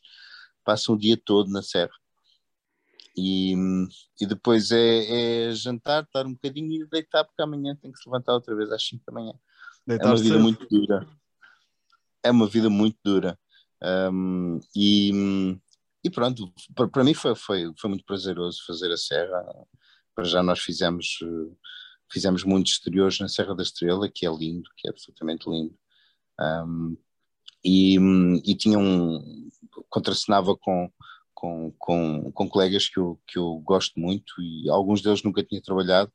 passam 0.64 0.94
o 0.94 0.98
dia 0.98 1.18
todo 1.18 1.50
na 1.52 1.64
serra. 1.64 1.92
E, 3.18 3.54
e 4.22 4.26
depois 4.26 4.72
é, 4.72 5.48
é 5.50 5.52
jantar, 5.54 6.04
estar 6.04 6.26
um 6.26 6.34
bocadinho 6.34 6.84
e 6.84 6.88
deitar, 6.88 7.26
porque 7.26 7.42
amanhã 7.42 7.76
tem 7.76 7.92
que 7.92 8.00
se 8.00 8.08
levantar 8.08 8.34
outra 8.34 8.56
vez 8.56 8.72
às 8.72 8.86
5 8.86 9.04
da 9.06 9.14
manhã. 9.14 9.34
É 9.88 10.06
uma 10.06 10.16
vida 10.16 10.36
cedo. 10.36 10.40
muito 10.40 10.68
dura. 10.70 11.08
É 12.24 12.32
uma 12.32 12.48
vida 12.48 12.70
muito 12.70 12.98
dura. 13.04 13.38
Um, 13.84 14.60
e, 14.76 15.12
e 16.04 16.10
pronto, 16.10 16.54
para, 16.76 16.88
para 16.88 17.04
mim 17.04 17.14
foi, 17.14 17.36
foi, 17.36 17.72
foi 17.78 17.90
muito 17.90 18.06
prazeroso 18.06 18.64
fazer 18.66 18.92
a 18.92 18.98
Serra. 18.98 19.44
Para 20.14 20.24
já 20.26 20.44
nós 20.44 20.60
fizemos, 20.60 21.18
eh, 21.24 21.56
fizemos 22.12 22.44
muitos 22.44 22.74
exteriores 22.74 23.20
na 23.20 23.28
Serra 23.28 23.56
da 23.56 23.64
Estrela, 23.64 24.10
que 24.10 24.26
é 24.26 24.30
lindo, 24.30 24.70
que 24.78 24.88
é 24.88 24.92
absolutamente 24.92 25.50
lindo. 25.50 25.76
Um, 26.40 26.98
e, 27.64 27.98
e 28.46 28.56
tinha 28.56 28.78
um. 28.78 29.50
contracenava 29.90 30.56
com, 30.58 30.92
com, 31.34 31.72
com, 31.78 32.32
com 32.32 32.50
colegas 32.50 32.90
que 32.90 33.00
eu, 33.00 33.20
que 33.28 33.38
eu 33.38 33.60
gosto 33.60 34.00
muito 34.00 34.34
e 34.42 34.70
alguns 34.70 35.02
deles 35.02 35.24
nunca 35.24 35.44
tinha 35.44 35.62
trabalhado 35.62 36.12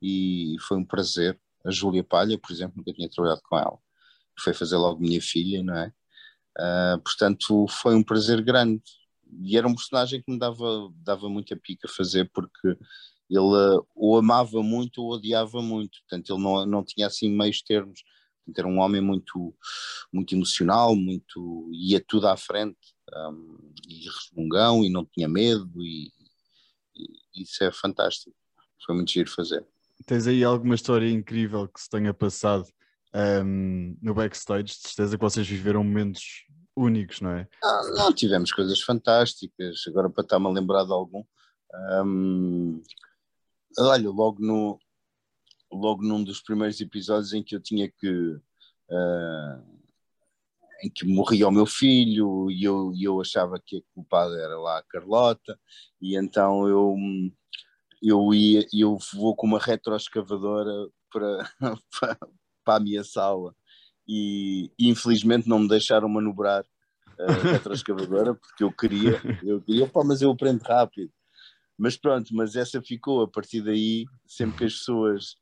e 0.00 0.56
foi 0.60 0.76
um 0.78 0.84
prazer. 0.84 1.38
A 1.64 1.70
Júlia 1.70 2.02
Palha, 2.02 2.38
por 2.38 2.52
exemplo, 2.52 2.78
nunca 2.78 2.92
tinha 2.92 3.08
trabalhado 3.08 3.42
com 3.44 3.58
ela. 3.58 3.78
Foi 4.38 4.54
fazer 4.54 4.76
logo 4.76 5.00
minha 5.00 5.20
filha, 5.20 5.62
não 5.62 5.76
é? 5.76 5.92
Ah, 6.58 6.98
portanto, 7.02 7.66
foi 7.68 7.94
um 7.94 8.02
prazer 8.02 8.42
grande. 8.42 8.82
E 9.42 9.56
era 9.56 9.68
um 9.68 9.74
personagem 9.74 10.22
que 10.22 10.30
me 10.30 10.38
dava, 10.38 10.92
dava 10.96 11.28
muita 11.28 11.56
pica 11.56 11.88
fazer, 11.88 12.30
porque 12.32 12.76
ele 13.30 13.56
ah, 13.56 13.80
o 13.94 14.16
amava 14.16 14.62
muito 14.62 15.02
ou 15.02 15.12
odiava 15.14 15.62
muito. 15.62 15.98
Portanto, 16.00 16.32
ele 16.32 16.42
não, 16.42 16.66
não 16.66 16.84
tinha 16.84 17.06
assim 17.06 17.30
meios 17.30 17.62
termos. 17.62 18.02
Portanto, 18.44 18.58
era 18.58 18.68
um 18.68 18.80
homem 18.80 19.00
muito, 19.00 19.54
muito 20.12 20.34
emocional, 20.34 20.96
muito 20.96 21.70
ia 21.72 22.02
tudo 22.06 22.26
à 22.26 22.36
frente, 22.36 22.78
um, 23.14 23.72
e 23.88 24.08
resmungão, 24.08 24.84
e 24.84 24.90
não 24.90 25.04
tinha 25.04 25.28
medo, 25.28 25.70
e, 25.82 26.10
e 26.96 27.42
isso 27.42 27.62
é 27.62 27.70
fantástico. 27.70 28.36
Foi 28.84 28.94
muito 28.94 29.12
giro 29.12 29.30
fazer. 29.30 29.64
Tens 30.06 30.26
aí 30.26 30.42
alguma 30.42 30.74
história 30.74 31.08
incrível 31.08 31.68
que 31.68 31.80
se 31.80 31.88
tenha 31.88 32.12
passado 32.14 32.64
ahm, 33.12 33.94
no 34.00 34.14
backstage? 34.14 34.64
De 34.64 34.88
certeza 34.88 35.16
que 35.16 35.22
vocês 35.22 35.46
viveram 35.46 35.84
momentos 35.84 36.46
únicos, 36.76 37.20
não 37.20 37.30
é? 37.30 37.46
Ah, 37.62 37.82
não, 37.94 38.12
tivemos 38.12 38.52
coisas 38.52 38.80
fantásticas, 38.80 39.82
agora 39.86 40.08
para 40.08 40.22
estar-me 40.22 40.46
a 40.46 40.50
lembrar 40.50 40.84
de 40.84 40.92
algum. 40.92 41.22
hum, 42.04 42.82
olha, 43.78 44.08
logo, 44.10 44.40
no, 44.40 44.78
logo 45.72 46.02
num 46.02 46.22
dos 46.22 46.40
primeiros 46.42 46.80
episódios 46.80 47.32
em 47.32 47.42
que 47.42 47.54
eu 47.56 47.60
tinha 47.60 47.88
que. 47.88 48.38
ah, 48.90 49.62
em 50.82 50.90
que 50.90 51.06
morria 51.06 51.46
o 51.48 51.52
meu 51.52 51.66
filho 51.66 52.50
e 52.50 52.64
eu, 52.64 52.92
e 52.94 53.04
eu 53.04 53.20
achava 53.20 53.60
que 53.64 53.78
a 53.78 53.94
culpada 53.94 54.34
era 54.40 54.58
lá 54.58 54.78
a 54.78 54.82
Carlota, 54.82 55.58
e 56.00 56.16
então 56.16 56.66
eu, 56.66 56.96
eu, 58.02 58.32
ia, 58.34 58.66
eu 58.72 58.96
vou 59.12 59.36
com 59.36 59.46
uma 59.46 59.58
retroescavadora 59.58 60.72
para, 61.12 61.50
para, 62.00 62.18
para 62.64 62.76
a 62.76 62.80
minha 62.80 63.04
sala 63.04 63.54
e, 64.08 64.70
e 64.78 64.88
infelizmente 64.88 65.48
não 65.48 65.58
me 65.58 65.68
deixaram 65.68 66.08
manobrar 66.08 66.64
a 67.18 67.32
retroescavadora 67.32 68.34
porque 68.34 68.64
eu 68.64 68.72
queria, 68.72 69.20
eu 69.44 69.60
queria, 69.60 69.86
pá, 69.86 70.02
mas 70.02 70.22
eu 70.22 70.30
aprendo 70.30 70.62
rápido. 70.62 71.12
Mas 71.80 71.96
pronto, 71.96 72.34
mas 72.34 72.56
essa 72.56 72.82
ficou 72.82 73.22
a 73.22 73.28
partir 73.28 73.62
daí, 73.62 74.04
sempre 74.26 74.58
que 74.58 74.64
as 74.64 74.74
pessoas 74.74 75.36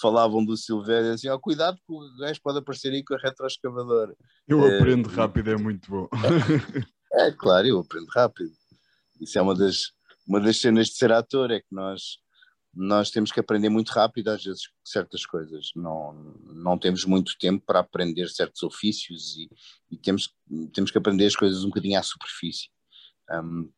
falavam 0.00 0.42
do 0.42 0.56
Silvério, 0.56 1.12
assim, 1.12 1.28
ó, 1.28 1.38
cuidado 1.38 1.76
que 1.76 1.92
o 1.92 2.16
gajo 2.16 2.40
pode 2.42 2.58
aparecer 2.58 2.90
aí 2.90 3.04
com 3.04 3.14
a 3.14 3.18
retroescavadora. 3.18 4.16
Eu 4.48 4.64
É, 4.64 4.78
aprendo 4.78 5.10
rápido, 5.10 5.50
é 5.50 5.56
muito 5.56 5.90
bom. 5.90 6.08
É 7.14 7.30
claro, 7.30 7.66
eu 7.66 7.78
aprendo 7.78 8.06
rápido. 8.06 8.50
Isso 9.20 9.38
é 9.38 9.42
uma 9.42 9.54
das, 9.54 9.92
uma 10.26 10.40
das 10.40 10.58
cenas 10.58 10.86
de 10.86 10.94
ser 10.94 11.12
ator, 11.12 11.50
é 11.50 11.60
que 11.60 11.66
nós, 11.70 12.16
nós 12.74 13.10
temos 13.10 13.30
que 13.30 13.38
aprender 13.38 13.68
muito 13.68 13.90
rápido 13.90 14.28
às 14.28 14.42
vezes 14.42 14.62
certas 14.82 15.26
coisas. 15.26 15.72
Não, 15.76 16.14
não 16.54 16.78
temos 16.78 17.04
muito 17.04 17.36
tempo 17.38 17.62
para 17.66 17.80
aprender 17.80 18.30
certos 18.30 18.62
ofícios 18.62 19.36
e, 19.36 19.50
e 19.90 19.98
temos, 19.98 20.34
temos 20.72 20.90
que 20.90 20.96
aprender 20.96 21.26
as 21.26 21.36
coisas 21.36 21.64
um 21.64 21.68
bocadinho 21.68 21.98
à 21.98 22.02
superfície. 22.02 22.70
Um, 23.30 23.70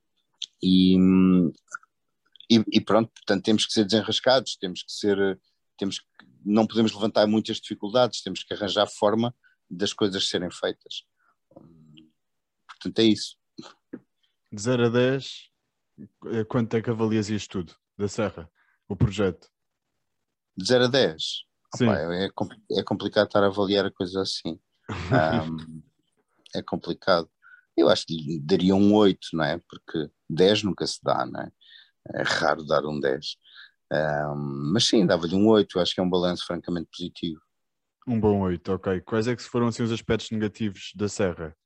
e, 0.62 0.97
e, 2.50 2.62
e 2.72 2.80
pronto, 2.80 3.10
portanto 3.12 3.44
temos 3.44 3.66
que 3.66 3.72
ser 3.72 3.84
desenrascados, 3.84 4.56
temos 4.56 4.82
que 4.82 4.92
ser, 4.92 5.40
temos 5.78 5.98
que, 6.00 6.06
não 6.44 6.66
podemos 6.66 6.92
levantar 6.92 7.26
muitas 7.26 7.58
dificuldades, 7.58 8.22
temos 8.22 8.42
que 8.42 8.52
arranjar 8.54 8.86
forma 8.86 9.34
das 9.70 9.92
coisas 9.92 10.28
serem 10.28 10.50
feitas. 10.50 11.04
Portanto, 12.68 12.98
é 12.98 13.04
isso. 13.04 13.36
De 14.52 14.60
0 14.62 14.86
a 14.86 14.88
10, 14.88 15.50
eh, 16.26 16.44
quanto 16.44 16.76
é 16.76 16.82
que 16.82 16.90
avalias 16.90 17.28
isto 17.30 17.50
tudo? 17.50 17.74
Da 17.96 18.08
Serra? 18.08 18.50
O 18.88 18.94
projeto? 18.94 19.48
De 20.56 20.66
0 20.66 20.84
a 20.84 20.88
10. 20.88 21.22
Sim. 21.76 21.88
Opa, 21.88 21.98
é, 22.14 22.30
compli- 22.30 22.62
é 22.72 22.82
complicado 22.82 23.26
estar 23.26 23.42
a 23.42 23.46
avaliar 23.46 23.86
a 23.86 23.90
coisa 23.90 24.20
assim. 24.22 24.60
Ahm, 25.10 25.82
é 26.54 26.62
complicado. 26.62 27.28
Eu 27.76 27.88
acho 27.88 28.06
que 28.06 28.14
lhe 28.14 28.38
daria 28.40 28.74
um 28.74 28.94
8, 28.94 29.28
não 29.32 29.42
é? 29.44 29.58
Porque 29.68 30.08
10 30.30 30.62
nunca 30.62 30.86
se 30.86 31.02
dá, 31.02 31.26
não 31.26 31.40
é? 31.40 31.50
É 32.12 32.23
raro 32.23 32.64
dar 32.64 32.84
um 32.84 33.00
10. 33.00 33.37
Ahm, 33.92 34.73
mas 34.73 34.87
sim, 34.87 35.06
dava-lhe 35.06 35.34
um 35.34 35.49
8. 35.49 35.78
Eu 35.78 35.82
acho 35.82 35.94
que 35.94 36.00
é 36.00 36.02
um 36.02 36.11
balanço 36.11 36.46
francamente 36.46 36.88
positivo. 36.90 37.40
Um 38.06 38.20
bom 38.20 38.40
8, 38.40 38.73
ok. 38.73 39.00
Quais 39.00 39.26
é 39.26 39.34
que 39.34 39.42
foram 39.42 39.68
assim 39.68 39.82
os 39.82 39.92
aspectos 39.92 40.30
negativos 40.30 40.92
da 40.94 41.08
Serra? 41.08 41.56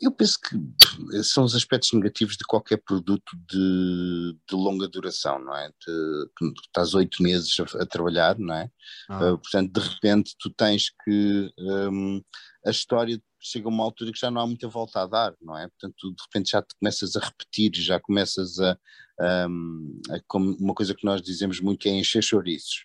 Eu 0.00 0.12
penso 0.12 0.38
que 0.38 1.22
são 1.22 1.44
os 1.44 1.54
aspectos 1.54 1.90
negativos 1.92 2.36
de 2.36 2.44
qualquer 2.44 2.76
produto 2.76 3.34
de, 3.48 4.36
de 4.46 4.54
longa 4.54 4.86
duração, 4.86 5.38
não 5.38 5.56
é? 5.56 5.68
De, 5.68 6.30
estás 6.66 6.92
oito 6.94 7.22
meses 7.22 7.56
a, 7.58 7.82
a, 7.82 7.86
trabalhar, 7.86 8.38
não 8.38 8.54
é? 8.54 8.70
Ah. 9.08 9.32
Uh, 9.32 9.38
portanto, 9.38 9.72
de 9.72 9.88
repente, 9.88 10.34
tu 10.38 10.50
tens 10.50 10.90
que. 11.02 11.50
Um, 11.58 12.20
a 12.66 12.70
história 12.70 13.18
chega 13.46 13.66
a 13.66 13.70
uma 13.70 13.84
altura 13.84 14.12
que 14.12 14.18
já 14.18 14.30
não 14.30 14.40
há 14.40 14.46
muita 14.46 14.68
volta 14.68 15.02
a 15.02 15.06
dar, 15.06 15.34
não 15.40 15.56
é? 15.56 15.68
Portanto, 15.68 16.14
de 16.14 16.22
repente 16.22 16.50
já 16.50 16.62
te 16.62 16.74
começas 16.78 17.16
a 17.16 17.20
repetir, 17.20 17.70
já 17.74 18.00
começas 18.00 18.58
a. 18.58 18.78
Um, 19.18 20.00
a 20.10 20.20
como 20.26 20.54
uma 20.58 20.74
coisa 20.74 20.94
que 20.94 21.04
nós 21.04 21.22
dizemos 21.22 21.60
muito 21.60 21.86
é 21.88 21.90
encher 21.90 22.22
chouriços. 22.22 22.84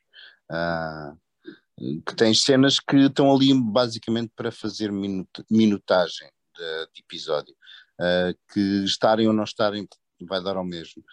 Uh, 0.49 2.01
que 2.05 2.15
tens 2.15 2.43
cenas 2.43 2.79
que 2.79 2.95
estão 2.95 3.33
ali 3.33 3.53
basicamente 3.53 4.31
para 4.35 4.51
fazer 4.51 4.91
minut 4.91 5.27
minutagem 5.49 6.29
de, 6.55 6.85
de 6.93 7.01
episódio. 7.01 7.53
Uh, 7.99 8.37
que 8.53 8.59
estarem 8.85 9.27
ou 9.27 9.33
não 9.33 9.43
estarem 9.43 9.87
vai 10.27 10.41
dar 10.41 10.55
ao 10.55 10.65
mesmo. 10.65 11.03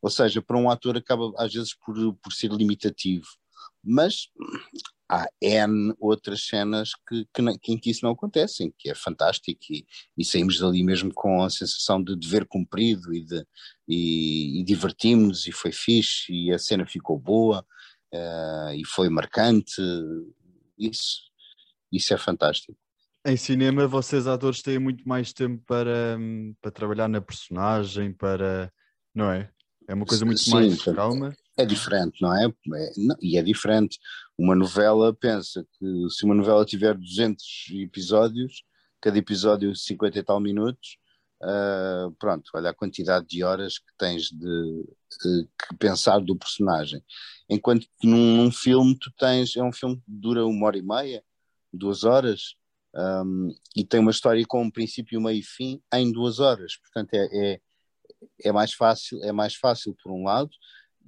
Ou 0.00 0.10
seja, 0.10 0.40
para 0.40 0.56
um 0.56 0.70
ator 0.70 0.96
acaba 0.96 1.32
às 1.38 1.52
vezes 1.52 1.74
por, 1.74 1.94
por 2.22 2.32
ser 2.32 2.52
limitativo. 2.52 3.26
Mas 3.82 4.28
há 5.08 5.26
N 5.40 5.94
outras 5.98 6.46
cenas 6.46 6.90
que, 7.08 7.26
que, 7.32 7.58
que, 7.58 7.72
em 7.72 7.78
que 7.78 7.90
isso 7.90 8.04
não 8.04 8.12
acontece, 8.12 8.72
que 8.78 8.90
é 8.90 8.94
fantástico 8.94 9.58
e, 9.70 9.86
e, 10.16 10.24
saímos 10.24 10.58
dali 10.58 10.84
mesmo 10.84 11.12
com 11.14 11.42
a 11.42 11.50
sensação 11.50 12.02
de 12.02 12.14
dever 12.16 12.46
cumprido 12.46 13.14
e, 13.14 13.24
de, 13.24 13.44
e, 13.88 14.60
e 14.60 14.64
divertimos-nos 14.64 15.46
e 15.46 15.52
foi 15.52 15.72
fixe 15.72 16.32
e 16.32 16.52
a 16.52 16.58
cena 16.58 16.86
ficou 16.86 17.18
boa 17.18 17.64
uh, 18.14 18.74
e 18.74 18.84
foi 18.84 19.08
marcante. 19.08 19.80
Isso, 20.78 21.22
isso 21.90 22.12
é 22.12 22.18
fantástico. 22.18 22.76
Em 23.26 23.36
cinema, 23.36 23.86
vocês 23.86 24.26
atores 24.26 24.62
têm 24.62 24.78
muito 24.78 25.06
mais 25.08 25.32
tempo 25.32 25.62
para, 25.66 26.18
para 26.60 26.70
trabalhar 26.70 27.08
na 27.08 27.20
personagem, 27.20 28.12
para. 28.12 28.72
Não 29.14 29.30
é? 29.30 29.50
É 29.88 29.94
uma 29.94 30.06
coisa 30.06 30.24
muito 30.24 30.40
Sim, 30.40 30.52
mais 30.52 30.82
calma. 30.82 31.34
É 31.58 31.66
diferente, 31.66 32.22
não 32.22 32.32
é? 32.32 32.46
é 32.46 32.92
não, 32.96 33.16
e 33.20 33.36
é 33.36 33.42
diferente. 33.42 33.98
Uma 34.38 34.54
novela, 34.54 35.12
pensa 35.12 35.66
que 35.76 36.08
se 36.08 36.24
uma 36.24 36.34
novela 36.34 36.64
tiver 36.64 36.96
200 36.96 37.44
episódios, 37.82 38.62
cada 39.00 39.18
episódio 39.18 39.74
50 39.74 40.18
e 40.20 40.22
tal 40.22 40.38
minutos, 40.38 40.98
uh, 41.42 42.12
pronto, 42.16 42.48
olha 42.54 42.70
a 42.70 42.74
quantidade 42.74 43.26
de 43.26 43.42
horas 43.42 43.78
que 43.78 43.92
tens 43.98 44.30
de, 44.30 44.84
de 45.20 45.48
que 45.58 45.76
pensar 45.78 46.20
do 46.20 46.36
personagem. 46.36 47.02
Enquanto 47.48 47.88
que 48.00 48.06
num, 48.06 48.36
num, 48.36 48.52
filme 48.52 48.96
tu 48.96 49.10
tens, 49.18 49.56
é 49.56 49.62
um 49.62 49.72
filme 49.72 49.96
que 49.96 50.04
dura 50.06 50.46
uma 50.46 50.66
hora 50.66 50.78
e 50.78 50.82
meia, 50.82 51.24
duas 51.72 52.04
horas, 52.04 52.54
um, 52.94 53.52
e 53.76 53.84
tem 53.84 53.98
uma 53.98 54.12
história 54.12 54.44
com 54.46 54.62
um 54.62 54.70
princípio, 54.70 55.20
meio 55.20 55.40
e 55.40 55.42
fim 55.42 55.82
em 55.92 56.12
duas 56.12 56.38
horas. 56.38 56.76
Portanto, 56.76 57.14
é, 57.14 57.28
é, 57.32 57.60
é, 58.44 58.52
mais 58.52 58.72
fácil, 58.72 59.22
é 59.24 59.32
mais 59.32 59.56
fácil 59.56 59.96
por 60.02 60.12
um 60.12 60.24
lado, 60.24 60.50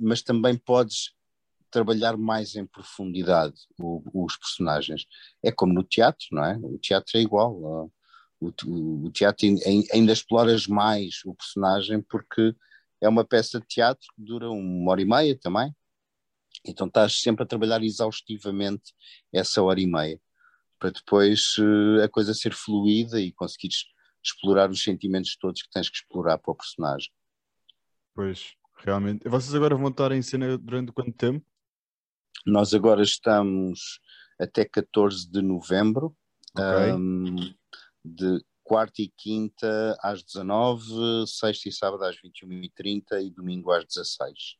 mas 0.00 0.22
também 0.22 0.56
podes 0.56 1.12
trabalhar 1.70 2.16
mais 2.16 2.56
em 2.56 2.66
profundidade 2.66 3.54
o, 3.78 4.02
os 4.24 4.36
personagens. 4.36 5.06
É 5.42 5.52
como 5.52 5.72
no 5.72 5.84
teatro, 5.84 6.26
não 6.32 6.44
é? 6.44 6.58
O 6.62 6.78
teatro 6.78 7.16
é 7.16 7.20
igual. 7.20 7.90
O, 8.40 8.52
o, 8.66 9.10
teatro 9.12 9.46
ainda 9.92 10.12
exploras 10.12 10.66
mais 10.66 11.20
o 11.24 11.34
personagem 11.34 12.00
porque 12.02 12.54
é 13.00 13.08
uma 13.08 13.24
peça 13.24 13.60
de 13.60 13.66
teatro 13.66 14.06
que 14.16 14.22
dura 14.22 14.50
uma 14.50 14.90
hora 14.90 15.02
e 15.02 15.04
meia 15.04 15.38
também. 15.38 15.74
Então 16.66 16.86
estás 16.86 17.20
sempre 17.20 17.44
a 17.44 17.46
trabalhar 17.46 17.82
exaustivamente 17.82 18.94
essa 19.32 19.62
hora 19.62 19.80
e 19.80 19.86
meia 19.86 20.20
para 20.80 20.90
depois 20.90 21.58
uh, 21.58 22.02
a 22.02 22.08
coisa 22.08 22.32
ser 22.32 22.54
fluida 22.54 23.20
e 23.20 23.30
conseguires 23.32 23.84
explorar 24.24 24.70
os 24.70 24.82
sentimentos 24.82 25.36
todos 25.36 25.62
que 25.62 25.70
tens 25.70 25.90
que 25.90 25.96
explorar 25.96 26.38
para 26.38 26.52
o 26.52 26.56
personagem. 26.56 27.12
Pois, 28.14 28.54
realmente. 28.84 29.28
Vocês 29.28 29.54
agora 29.54 29.76
vão 29.76 29.88
estar 29.88 30.12
em 30.12 30.22
cena 30.22 30.56
durante 30.58 30.92
quanto 30.92 31.12
tempo? 31.12 31.44
Nós 32.46 32.72
agora 32.74 33.02
estamos 33.02 34.00
até 34.38 34.64
14 34.64 35.30
de 35.30 35.42
novembro, 35.42 36.16
okay. 36.54 36.92
um, 36.92 37.36
de 38.04 38.42
quarta 38.64 39.02
e 39.02 39.12
quinta 39.16 39.98
às 40.00 40.22
19, 40.22 41.26
sexta 41.26 41.68
e 41.68 41.72
sábado 41.72 42.04
às 42.04 42.16
21h30 42.16 43.22
e 43.22 43.30
domingo 43.30 43.70
às 43.72 43.84
16. 43.84 44.56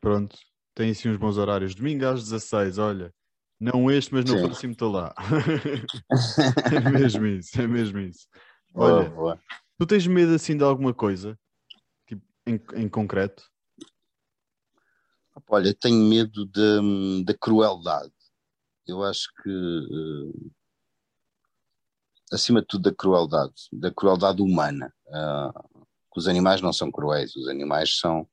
Pronto, 0.00 0.36
tem 0.74 0.92
sim 0.92 1.08
uns 1.08 1.16
bons 1.16 1.38
horários. 1.38 1.74
Domingo 1.74 2.06
às 2.06 2.24
16, 2.24 2.78
olha. 2.78 3.14
Não 3.60 3.90
este, 3.90 4.14
mas 4.14 4.24
no 4.24 4.36
Sim. 4.38 4.44
próximo 4.44 4.72
estou 4.72 4.92
lá. 4.92 5.12
é 6.72 6.90
mesmo 6.90 7.26
isso, 7.26 7.60
é 7.60 7.66
mesmo 7.66 7.98
isso. 7.98 8.28
Olha, 8.72 9.08
boa, 9.08 9.16
boa. 9.16 9.40
tu 9.76 9.86
tens 9.86 10.06
medo 10.06 10.32
assim 10.32 10.56
de 10.56 10.62
alguma 10.62 10.94
coisa? 10.94 11.36
Em, 12.48 12.58
em 12.76 12.88
concreto? 12.88 13.44
Olha, 15.50 15.74
tenho 15.74 16.02
medo 16.02 16.46
da 17.24 17.34
crueldade. 17.34 18.12
Eu 18.86 19.02
acho 19.02 19.28
que 19.42 19.50
uh, 19.50 20.50
acima 22.32 22.62
de 22.62 22.66
tudo 22.66 22.90
da 22.90 22.96
crueldade, 22.96 23.54
da 23.70 23.90
crueldade 23.90 24.40
humana. 24.40 24.90
Uh, 25.08 25.86
os 26.16 26.26
animais 26.26 26.62
não 26.62 26.72
são 26.72 26.90
cruéis, 26.90 27.36
os 27.36 27.48
animais 27.48 27.98
são, 27.98 28.26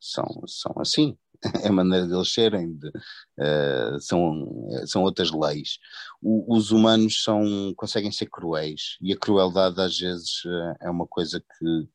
são, 0.00 0.26
são 0.46 0.74
assim, 0.78 1.16
é 1.62 1.68
a 1.68 1.72
maneira 1.72 2.06
deles 2.06 2.32
serem, 2.32 2.74
de, 2.74 2.88
uh, 2.88 4.00
são, 4.00 4.48
são 4.86 5.02
outras 5.02 5.30
leis. 5.30 5.78
O, 6.22 6.56
os 6.56 6.70
humanos 6.70 7.22
são, 7.22 7.74
conseguem 7.76 8.10
ser 8.10 8.30
cruéis 8.30 8.96
e 9.00 9.12
a 9.12 9.18
crueldade 9.18 9.78
às 9.78 9.98
vezes 9.98 10.42
uh, 10.46 10.74
é 10.80 10.90
uma 10.90 11.06
coisa 11.06 11.38
que, 11.38 11.88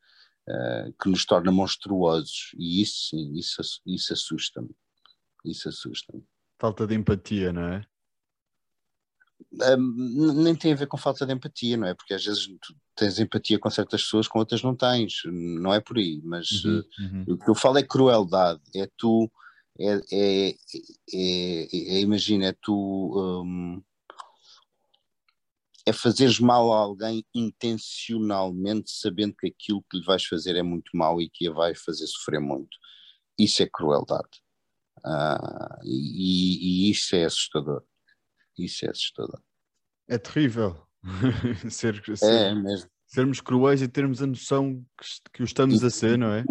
uh, 0.48 0.94
que 1.02 1.10
nos 1.10 1.26
torna 1.26 1.52
monstruosos 1.52 2.52
e 2.58 2.82
isso 2.82 3.10
sim, 3.10 3.34
isso, 3.34 3.62
isso 3.86 4.14
assusta-me. 4.14 4.70
Isso 5.46 5.70
assusta-me. 5.70 6.24
Falta 6.60 6.88
de 6.88 6.96
empatia, 6.96 7.54
não 7.54 7.64
é? 7.64 7.86
nem 9.52 10.56
tem 10.56 10.74
a 10.74 10.76
ver 10.76 10.88
com 10.88 10.98
falta 10.98 11.26
de 11.26 11.34
empatia, 11.34 11.78
não 11.78 11.88
é? 11.88 11.94
Porque 11.94 12.14
às 12.14 12.24
vezes 12.26 12.48
tu 12.48 12.76
tens 12.96 13.20
empatia 13.20 13.60
com 13.60 13.70
certas 13.70 14.04
pessoas, 14.04 14.28
com 14.28 14.40
outras 14.40 14.62
não 14.62 14.76
tens, 14.76 15.22
não 15.26 15.74
é 15.74 15.80
por 15.80 15.98
aí. 15.98 16.22
Mas 16.24 16.64
uhum, 16.66 16.80
eh, 16.80 17.04
uhum. 17.04 17.26
o 17.30 17.38
que 17.38 17.50
eu 17.50 17.56
falo 17.56 17.78
é 17.78 17.84
crueldade, 17.84 18.62
é 18.76 18.90
tu, 18.98 19.32
é, 19.80 20.02
é, 20.12 20.50
é, 21.14 21.68
é 21.74 22.00
imagina, 22.02 22.48
é 22.48 22.56
tu. 22.60 23.44
Um, 23.44 23.82
é 25.88 25.94
fazeres 25.94 26.38
mal 26.38 26.74
a 26.74 26.80
alguém 26.80 27.26
intencionalmente, 27.34 28.92
sabendo 28.92 29.34
que 29.34 29.48
aquilo 29.48 29.82
que 29.90 30.00
lhe 30.00 30.04
vais 30.04 30.26
fazer 30.26 30.58
é 30.58 30.62
muito 30.62 30.92
mal 30.94 31.22
e 31.22 31.30
que 31.30 31.48
a 31.48 31.54
vai 31.54 31.74
fazer 31.74 32.06
sofrer 32.08 32.42
muito. 32.42 32.78
Isso 33.40 33.64
é 33.64 33.70
crueldade. 33.72 34.44
Uh, 34.98 35.80
e, 35.86 36.88
e 36.88 36.92
isso 36.92 37.16
é 37.16 37.24
assustador. 37.24 37.84
Isso 38.58 38.86
é 38.86 38.90
assustador. 38.90 39.42
É 40.10 40.18
terrível. 40.18 40.76
ser, 41.72 42.04
ser, 42.18 42.26
é 42.26 42.54
mesmo. 42.54 42.90
Sermos 43.06 43.40
cruéis 43.40 43.82
e 43.82 43.88
termos 43.88 44.22
a 44.22 44.28
noção 44.28 44.86
que, 45.00 45.32
que 45.36 45.42
o 45.42 45.46
estamos 45.46 45.82
a 45.86 45.90
ser, 45.90 46.18
não 46.18 46.34
é? 46.34 46.44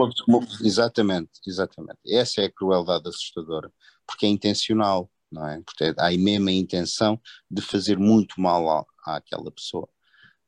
Exatamente, 0.64 1.33
exatamente. 1.46 1.99
Essa 2.07 2.40
é 2.40 2.46
a 2.46 2.53
crueldade 2.53 3.07
assustadora, 3.07 3.70
porque 4.07 4.25
é 4.25 4.31
intencional, 4.31 5.11
não 5.31 5.47
é? 5.49 5.61
Porque 5.62 5.95
há 5.99 6.09
a 6.09 6.19
mesma 6.19 6.51
intenção 6.53 7.21
de 7.51 7.62
fazer 7.62 7.99
muito 7.99 8.41
mal 8.41 8.87
à, 9.05 9.17
àquela 9.17 9.51
pessoa, 9.51 9.89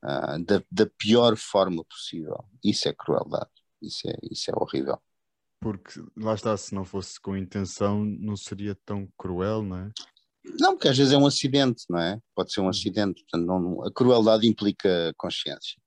uh, 0.05 0.45
da, 0.45 0.63
da 0.71 0.87
pior 0.99 1.37
forma 1.37 1.85
possível. 1.85 2.45
Isso 2.65 2.89
é 2.89 2.93
crueldade, 2.93 3.51
isso 3.83 4.09
é, 4.09 4.15
isso 4.31 4.51
é 4.51 4.55
horrível. 4.57 5.01
Porque 5.61 6.01
lá 6.17 6.35
está, 6.35 6.57
se 6.57 6.75
não 6.75 6.85
fosse 6.85 7.21
com 7.21 7.37
intenção, 7.37 8.05
não 8.05 8.37
seria 8.37 8.77
tão 8.85 9.09
cruel, 9.19 9.63
não 9.63 9.79
é? 9.79 9.91
Não, 10.59 10.75
porque 10.75 10.89
às 10.89 10.97
vezes 10.97 11.13
é 11.13 11.19
um 11.19 11.27
acidente, 11.27 11.85
não 11.91 11.99
é? 11.99 12.21
Pode 12.35 12.53
ser 12.53 12.61
um 12.61 12.69
acidente. 12.69 13.23
Portanto, 13.23 13.47
não, 13.47 13.85
a 13.85 13.93
crueldade 13.93 14.47
implica 14.47 15.13
consciência. 15.17 15.81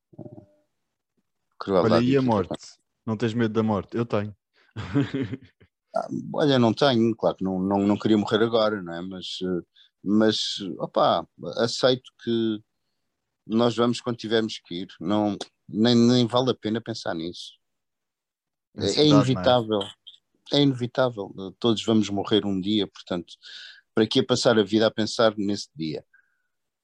Crueldade 1.59 1.95
Olha, 1.95 2.05
e 2.05 2.17
a 2.17 2.21
morte? 2.21 2.57
Não 3.05 3.15
tens 3.15 3.33
medo 3.33 3.53
da 3.53 3.63
morte? 3.63 3.95
Eu 3.95 4.05
tenho. 4.05 4.35
ah, 5.95 6.07
olha, 6.33 6.59
não 6.59 6.73
tenho, 6.73 7.15
claro 7.15 7.35
que 7.35 7.43
não, 7.43 7.59
não, 7.59 7.79
não 7.79 7.97
queria 7.97 8.17
morrer 8.17 8.43
agora, 8.43 8.81
não 8.81 8.93
é? 8.93 9.01
Mas, 9.01 9.39
mas 10.03 10.59
opá, 10.79 11.25
aceito 11.57 12.11
que 12.23 12.61
nós 13.45 13.75
vamos 13.75 13.99
quando 13.99 14.17
tivermos 14.17 14.59
que 14.59 14.81
ir. 14.81 14.87
Não, 14.99 15.37
nem, 15.67 15.95
nem 15.95 16.27
vale 16.27 16.51
a 16.51 16.55
pena 16.55 16.81
pensar 16.81 17.13
nisso. 17.13 17.53
É, 18.77 19.01
é 19.01 19.07
inevitável. 19.07 19.81
É? 19.81 20.57
é 20.57 20.61
inevitável. 20.61 21.33
Todos 21.59 21.83
vamos 21.83 22.09
morrer 22.09 22.45
um 22.45 22.59
dia, 22.59 22.87
portanto, 22.87 23.33
para 23.93 24.07
que 24.07 24.23
passar 24.23 24.57
a 24.57 24.63
vida 24.63 24.87
a 24.87 24.91
pensar 24.91 25.33
nesse 25.37 25.69
dia? 25.75 26.05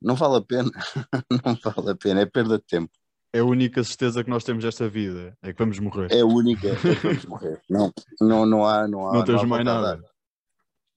Não 0.01 0.15
vale 0.15 0.37
a 0.37 0.41
pena, 0.41 0.69
não 1.45 1.55
vale 1.55 1.91
a 1.91 1.95
pena, 1.95 2.21
é 2.21 2.25
perda 2.25 2.57
de 2.57 2.65
tempo. 2.65 2.91
É 3.37 3.39
a 3.39 3.45
única 3.45 3.83
certeza 3.83 4.23
que 4.23 4.31
nós 4.31 4.43
temos 4.43 4.65
esta 4.65 4.89
vida, 4.89 5.37
é 5.43 5.53
que 5.53 5.59
vamos 5.59 5.77
morrer. 5.77 6.11
É 6.11 6.21
a 6.21 6.25
única, 6.25 6.69
é 6.69 6.75
que 6.75 7.07
vamos 7.07 7.25
morrer. 7.25 7.61
Não, 7.69 7.93
não, 8.19 8.45
não 8.47 8.65
há, 8.65 8.87
não 8.87 9.07
há. 9.07 9.13
Não 9.13 9.23
temos 9.23 9.43
não 9.43 9.49
mais 9.49 9.63
nada. 9.63 9.97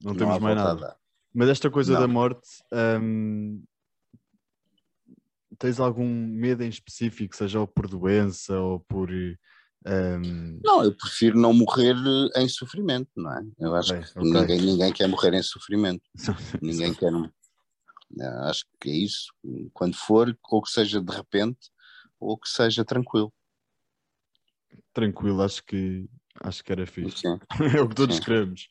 Não, 0.03 0.12
não 0.12 0.16
temos 0.16 0.38
mais 0.38 0.57
nada. 0.57 0.96
Mas 1.35 1.50
esta 1.50 1.70
coisa 1.70 1.92
não. 1.92 2.00
da 2.00 2.09
morte, 2.09 2.48
hum, 2.98 3.62
tens 5.59 5.79
algum 5.79 6.09
medo 6.09 6.62
em 6.62 6.70
específico, 6.70 7.37
seja 7.37 7.61
ou 7.61 7.66
por 7.66 7.87
doença 7.87 8.59
ou 8.59 8.81
por. 8.81 9.11
Um... 9.11 10.61
Não, 10.64 10.83
eu 10.83 10.96
prefiro 10.96 11.38
não 11.38 11.53
morrer 11.53 11.94
em 12.37 12.48
sofrimento, 12.48 13.11
não 13.18 13.37
é? 13.37 13.42
Eu 13.59 13.74
acho 13.74 13.92
okay, 13.92 14.05
que 14.07 14.18
okay. 14.18 14.33
Ninguém, 14.33 14.61
ninguém 14.62 14.92
quer 14.94 15.09
morrer 15.09 15.35
em 15.35 15.42
sofrimento. 15.42 16.09
ninguém 16.62 16.94
quer. 16.94 17.12
Acho 18.48 18.64
que 18.81 18.88
é 18.88 18.94
isso. 18.94 19.26
Quando 19.74 19.94
for, 19.94 20.35
ou 20.50 20.62
que 20.62 20.70
seja 20.70 21.03
de 21.03 21.14
repente, 21.14 21.70
ou 22.20 22.38
que 22.38 22.48
seja 22.48 22.85
tranquilo. 22.85 23.33
Tranquilo, 24.92 25.42
acho 25.42 25.64
que 25.64 26.09
acho 26.42 26.62
que 26.62 26.72
era 26.72 26.87
fixe. 26.87 27.18
Sim. 27.18 27.38
é 27.76 27.80
o 27.80 27.88
que 27.88 27.94
todos 27.94 28.16
Sim. 28.16 28.22
queremos. 28.22 28.68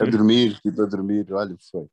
A 0.00 0.04
dormir, 0.06 0.58
tipo 0.60 0.82
a 0.82 0.86
dormir, 0.86 1.32
olha, 1.32 1.56
foi. 1.70 1.88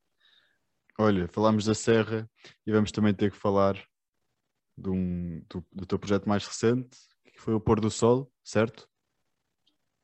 Olha, 0.98 1.28
falámos 1.28 1.66
da 1.66 1.74
Serra 1.74 2.30
e 2.66 2.72
vamos 2.72 2.92
também 2.92 3.14
ter 3.14 3.30
que 3.30 3.38
falar 3.38 3.76
de 4.78 4.90
um, 4.90 5.44
do, 5.50 5.66
do 5.72 5.86
teu 5.86 6.00
projeto 6.00 6.28
mais 6.28 6.46
recente, 6.46 6.98
que 7.34 7.42
foi 7.42 7.54
o 7.54 7.60
Pôr 7.60 7.80
do 7.80 7.90
Sol, 7.92 8.32
certo? 8.44 8.90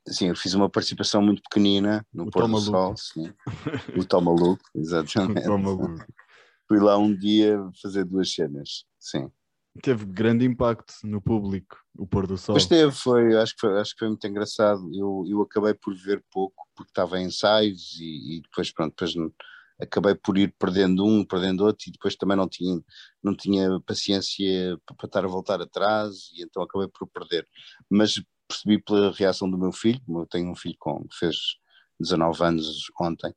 Sim, 0.07 0.29
eu 0.29 0.35
fiz 0.35 0.53
uma 0.53 0.69
participação 0.69 1.21
muito 1.21 1.41
pequenina 1.43 2.05
no 2.11 2.23
o 2.23 2.31
Pôr 2.31 2.47
do 2.47 2.57
Sol, 2.59 2.97
sim. 2.97 3.33
O 3.97 4.03
Toma 4.03 4.33
Maluco, 4.33 4.63
exatamente. 4.75 5.47
O 5.47 5.57
Maluco. 5.57 6.05
Fui 6.67 6.79
lá 6.79 6.97
um 6.97 7.15
dia 7.15 7.57
fazer 7.81 8.03
duas 8.05 8.31
cenas, 8.33 8.85
sim. 8.99 9.31
Teve 9.81 10.05
grande 10.05 10.45
impacto 10.45 10.93
no 11.03 11.21
público, 11.21 11.77
o 11.97 12.05
pôr 12.05 12.27
do 12.27 12.37
sol. 12.37 12.55
Mas 12.55 12.65
teve, 12.65 12.91
foi, 12.91 13.37
acho 13.37 13.53
que 13.53 13.61
foi, 13.61 13.79
acho 13.79 13.93
que 13.93 13.99
foi 13.99 14.09
muito 14.09 14.27
engraçado. 14.27 14.81
Eu, 14.93 15.23
eu 15.27 15.41
acabei 15.41 15.73
por 15.73 15.95
ver 15.95 16.23
pouco, 16.29 16.67
porque 16.75 16.91
estava 16.91 17.19
em 17.19 17.27
ensaios 17.27 17.97
e, 17.99 18.37
e 18.37 18.41
depois, 18.41 18.71
pronto, 18.73 18.91
depois 18.91 19.15
acabei 19.79 20.13
por 20.13 20.37
ir 20.37 20.53
perdendo 20.59 21.05
um, 21.05 21.25
perdendo 21.25 21.65
outro, 21.65 21.85
e 21.87 21.91
depois 21.91 22.15
também 22.15 22.37
não 22.37 22.47
tinha, 22.47 22.79
não 23.23 23.35
tinha 23.35 23.79
paciência 23.85 24.77
para 24.85 25.07
estar 25.07 25.25
a 25.25 25.27
voltar 25.27 25.61
atrás, 25.61 26.29
e 26.35 26.43
então 26.43 26.61
acabei 26.61 26.87
por 26.87 27.07
perder. 27.07 27.47
Mas 27.89 28.21
percebi 28.47 28.81
pela 28.81 29.11
reação 29.11 29.49
do 29.49 29.57
meu 29.57 29.71
filho, 29.71 30.01
eu 30.09 30.27
tenho 30.27 30.51
um 30.51 30.55
filho 30.55 30.75
com, 30.77 31.07
que 31.07 31.17
fez 31.17 31.35
19 31.99 32.43
anos 32.43 32.91
ontem, 32.99 33.31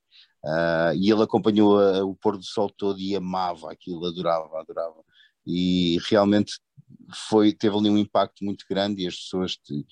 uh, 0.44 0.94
e 0.96 1.10
ele 1.10 1.22
acompanhou 1.22 1.78
a, 1.78 2.04
o 2.04 2.14
pôr 2.14 2.36
do 2.36 2.44
sol 2.44 2.70
todo 2.76 2.98
e 2.98 3.14
amava 3.14 3.70
aquilo, 3.70 4.06
adorava, 4.06 4.60
adorava 4.60 4.96
e 5.46 5.98
realmente 6.08 6.58
foi, 7.28 7.52
teve 7.52 7.76
ali 7.76 7.90
um 7.90 7.98
impacto 7.98 8.44
muito 8.44 8.64
grande 8.68 9.02
e 9.02 9.06
as 9.06 9.16
pessoas 9.16 9.56
te, 9.56 9.86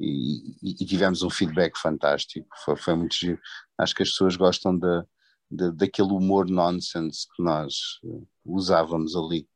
e, 0.00 0.56
e, 0.62 0.86
tivemos 0.86 1.22
um 1.22 1.30
feedback 1.30 1.76
fantástico, 1.76 2.46
foi, 2.64 2.76
foi 2.76 2.94
muito 2.94 3.14
giro. 3.14 3.40
Acho 3.76 3.94
que 3.94 4.02
as 4.02 4.10
pessoas 4.10 4.36
gostam 4.36 4.78
de, 4.78 5.02
de, 5.50 5.72
daquele 5.72 6.12
humor 6.12 6.48
nonsense 6.48 7.26
que 7.34 7.42
nós 7.42 7.98
eh, 8.04 8.22
usávamos 8.44 9.16
ali. 9.16 9.48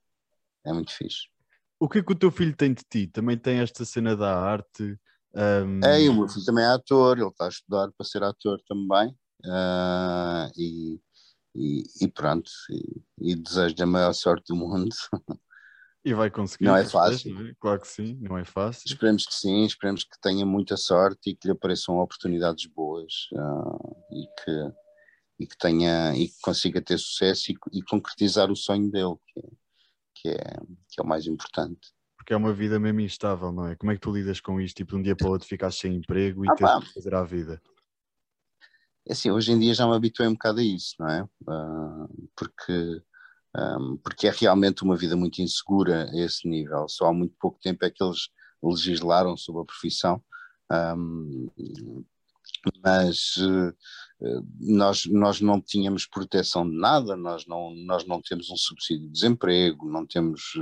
É 0.65 0.73
muito 0.73 0.93
fixe. 0.93 1.29
O 1.79 1.89
que 1.89 1.99
é 1.99 2.03
que 2.03 2.13
o 2.13 2.19
teu 2.19 2.31
filho 2.31 2.57
tem 2.57 2.73
de 2.73 2.83
ti? 2.89 3.07
Também 3.07 3.37
tem 3.37 3.59
esta 3.59 3.85
cena 3.85 4.17
da 4.17 4.37
arte? 4.37 4.99
Um... 5.35 5.81
É, 5.85 6.09
o 6.09 6.15
meu 6.15 6.29
filho 6.29 6.45
também 6.45 6.65
é 6.65 6.69
ator, 6.69 7.19
ele 7.19 7.29
está 7.29 7.47
a 7.47 7.49
estudar 7.49 7.91
para 7.93 8.07
ser 8.07 8.23
ator 8.23 8.61
também. 8.69 9.15
Uh, 9.45 10.49
e 10.57 11.01
e, 11.55 11.83
e 12.01 12.09
pronto, 12.09 12.51
e, 12.71 13.33
e 13.33 13.35
desejo-lhe 13.35 13.83
a 13.83 13.87
maior 13.87 14.13
sorte 14.13 14.47
do 14.49 14.57
mundo. 14.57 14.95
E 16.05 16.15
vai 16.15 16.31
conseguir. 16.31 16.65
Não 16.65 16.77
é 16.77 16.85
fácil. 16.85 17.33
Não 17.33 17.47
é? 17.47 17.55
Claro 17.61 17.81
que 17.81 17.87
sim, 17.87 18.19
não 18.21 18.37
é 18.37 18.45
fácil. 18.45 18.83
Esperemos 18.87 19.25
que 19.25 19.35
sim, 19.35 19.65
esperemos 19.65 20.03
que 20.03 20.21
tenha 20.21 20.45
muita 20.45 20.77
sorte 20.77 21.31
e 21.31 21.37
que 21.37 21.47
lhe 21.47 21.53
apareçam 21.53 21.97
oportunidades 21.99 22.67
boas 22.67 23.29
uh, 23.33 24.05
e, 24.11 24.27
que, 24.43 24.73
e 25.41 25.47
que 25.47 25.57
tenha 25.57 26.13
e 26.17 26.27
que 26.27 26.41
consiga 26.43 26.83
ter 26.83 26.99
sucesso 26.99 27.53
e, 27.53 27.57
e 27.73 27.83
concretizar 27.83 28.51
o 28.51 28.57
sonho 28.57 28.91
dele, 28.91 29.15
que 29.29 29.41
é, 29.41 29.49
que 30.15 30.29
é, 30.31 30.57
que 30.89 31.01
é 31.01 31.03
o 31.03 31.07
mais 31.07 31.27
importante. 31.27 31.93
Porque 32.17 32.33
é 32.33 32.37
uma 32.37 32.53
vida 32.53 32.81
mesmo 32.81 33.01
instável, 33.01 33.53
não 33.53 33.69
é? 33.69 33.77
Como 33.77 33.93
é 33.93 33.95
que 33.95 34.01
tu 34.01 34.13
lidas 34.13 34.41
com 34.41 34.61
isto? 34.61 34.77
Tipo, 34.77 34.93
de 34.93 34.97
um 34.97 35.03
dia 35.03 35.15
para 35.15 35.29
o 35.29 35.31
outro 35.31 35.47
ficares 35.47 35.77
sem 35.77 35.95
emprego 35.95 36.45
e 36.45 36.49
ah, 36.49 36.55
tens 36.55 36.89
que 36.89 36.95
fazer 36.95 37.15
a 37.15 37.23
vida? 37.23 37.63
É 39.07 39.13
assim, 39.13 39.31
hoje 39.31 39.53
em 39.53 39.59
dia 39.59 39.75
já 39.75 39.87
me 39.87 39.95
habituei 39.95 40.29
um 40.29 40.35
bocado 40.35 40.61
a 40.61 40.63
isso, 40.63 40.95
não 40.99 41.09
é? 41.09 41.23
Uh, 41.23 42.31
porque, 42.37 43.03
um, 43.57 43.97
porque 43.99 44.29
é 44.29 44.31
realmente 44.31 44.85
uma 44.85 44.97
vida 44.97 45.17
muito 45.17 45.43
insegura 45.43 46.09
a 46.11 46.17
esse 46.17 46.49
nível. 46.49 46.89
Só 46.89 47.07
há 47.07 47.13
muito 47.13 47.35
pouco 47.39 47.59
tempo 47.61 47.85
é 47.85 47.91
que 47.91 48.03
eles 48.03 48.29
legislaram 48.63 49.37
sobre 49.37 49.63
a 49.63 49.65
profissão. 49.65 50.23
Um, 50.71 51.51
mas 52.85 53.37
uh, 53.39 53.75
nós, 54.61 55.07
nós 55.07 55.41
não 55.41 55.61
tínhamos 55.61 56.07
proteção 56.07 56.69
de 56.69 56.77
nada, 56.77 57.17
nós 57.17 57.47
não, 57.47 57.75
nós 57.75 58.07
não 58.07 58.21
temos 58.23 58.51
um 58.51 58.57
subsídio 58.57 59.07
de 59.07 59.13
desemprego, 59.13 59.91
não 59.91 60.07
temos, 60.07 60.55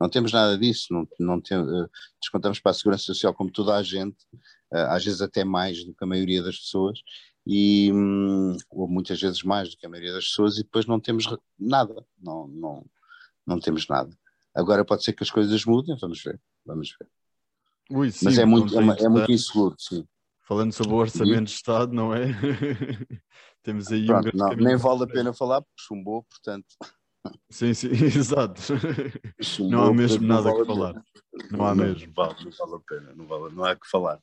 não 0.00 0.08
temos 0.08 0.32
nada 0.32 0.56
disso, 0.56 0.86
não, 0.90 1.06
não 1.20 1.40
tem, 1.40 1.58
uh, 1.58 1.90
descontamos 2.20 2.58
para 2.58 2.70
a 2.70 2.74
Segurança 2.74 3.04
Social 3.04 3.34
como 3.34 3.50
toda 3.50 3.76
a 3.76 3.82
gente, 3.82 4.16
uh, 4.72 4.88
às 4.88 5.04
vezes 5.04 5.20
até 5.20 5.44
mais 5.44 5.84
do 5.84 5.94
que 5.94 6.04
a 6.04 6.06
maioria 6.06 6.42
das 6.42 6.58
pessoas, 6.58 6.98
e 7.46 7.92
hum, 7.92 8.56
ou 8.70 8.88
muitas 8.88 9.20
vezes 9.20 9.42
mais 9.42 9.70
do 9.70 9.76
que 9.76 9.86
a 9.86 9.88
maioria 9.88 10.12
das 10.12 10.26
pessoas 10.26 10.58
e 10.58 10.62
depois 10.62 10.86
não 10.86 11.00
temos 11.00 11.26
nada, 11.58 12.04
não, 12.20 12.46
não, 12.48 12.86
não 13.46 13.58
temos 13.58 13.86
nada. 13.88 14.16
Agora 14.54 14.84
pode 14.84 15.02
ser 15.02 15.12
que 15.12 15.22
as 15.22 15.30
coisas 15.30 15.64
mudem, 15.64 15.96
vamos 16.00 16.22
ver, 16.22 16.40
vamos 16.64 16.94
ver. 16.98 17.08
Ui, 17.90 18.10
sim, 18.10 18.26
Mas 18.26 18.38
é 18.38 18.44
muito, 18.44 18.78
é, 18.78 19.04
é, 19.04 19.08
muito 19.08 19.32
inseguro, 19.32 19.74
sim. 19.78 20.06
Falando 20.42 20.72
sobre 20.72 20.92
o 20.92 20.96
orçamento 20.96 21.38
sim. 21.38 21.44
de 21.44 21.50
Estado, 21.50 21.92
não 21.92 22.14
é? 22.14 22.26
Temos 23.62 23.88
aí 23.90 24.06
Pronto, 24.06 24.30
um 24.34 24.38
não, 24.38 24.48
Nem 24.56 24.76
vale 24.76 25.04
a 25.04 25.06
pena 25.06 25.32
falar 25.32 25.62
porque 25.62 25.82
chumbou, 25.82 26.24
portanto. 26.24 26.66
Sim, 27.48 27.72
sim, 27.74 27.88
exato. 28.04 28.60
Chumbou, 29.40 29.70
não 29.70 29.84
há 29.84 29.94
mesmo 29.94 30.26
nada 30.26 30.50
a 30.50 30.54
que 30.54 30.64
falar. 30.64 31.02
Não 31.50 31.66
há 31.66 31.74
mesmo. 31.74 32.06
Não 32.06 32.12
vale, 32.12 32.44
não 32.44 32.50
vale 32.50 32.74
a 32.74 32.80
pena, 32.80 33.14
não, 33.14 33.26
vale, 33.26 33.54
não 33.54 33.64
há 33.64 33.76
que 33.76 33.88
falar. 33.88 34.20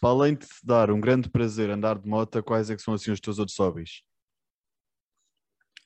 Para 0.00 0.10
além 0.10 0.34
de 0.34 0.46
te 0.46 0.64
dar 0.64 0.90
um 0.90 1.00
grande 1.00 1.28
prazer 1.28 1.70
andar 1.70 1.98
de 1.98 2.08
moto, 2.08 2.42
quais 2.42 2.70
é 2.70 2.76
que 2.76 2.82
são 2.82 2.94
assim 2.94 3.10
os 3.10 3.20
teus 3.20 3.38
outros 3.38 3.56
hobbies? 3.58 4.02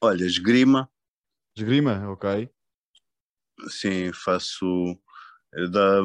Olha, 0.00 0.24
esgrima. 0.24 0.90
Esgrima, 1.56 2.10
ok. 2.10 2.50
Sim, 3.68 4.12
faço. 4.12 4.98
Eh, 5.54 5.68
da, 5.68 6.02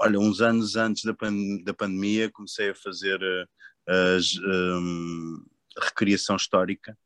olha, 0.00 0.18
uns 0.18 0.40
anos 0.40 0.76
antes 0.76 1.04
da, 1.04 1.12
pan, 1.12 1.32
da 1.64 1.74
pandemia 1.74 2.30
comecei 2.30 2.70
a 2.70 2.74
fazer 2.74 3.20
uh, 3.22 4.78
um, 4.78 5.44
recriação 5.82 6.36
histórica 6.36 6.96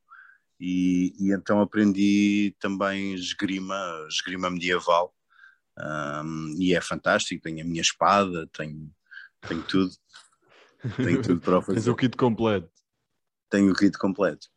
e, 0.61 1.15
e, 1.19 1.33
então 1.33 1.61
aprendi 1.61 2.55
também 2.61 3.15
esgrima, 3.15 4.07
esgrima 4.09 4.51
medieval 4.51 5.15
um, 5.79 6.57
e 6.61 6.75
é 6.75 6.81
fantástico, 6.81 7.43
tenho 7.43 7.63
a 7.63 7.65
minha 7.65 7.81
espada, 7.81 8.47
tenho 8.53 8.93
tenho 9.49 9.63
tudo. 9.65 9.93
Tenho 10.97 11.23
tudo 11.23 11.41
para 11.41 11.63
fazer. 11.63 11.75
Tens 11.75 11.87
o 11.87 11.95
kit 11.95 12.17
completo. 12.17 12.69
Tenho 13.49 13.71
o 13.71 13.75
kit 13.75 13.97
completo. 13.99 14.49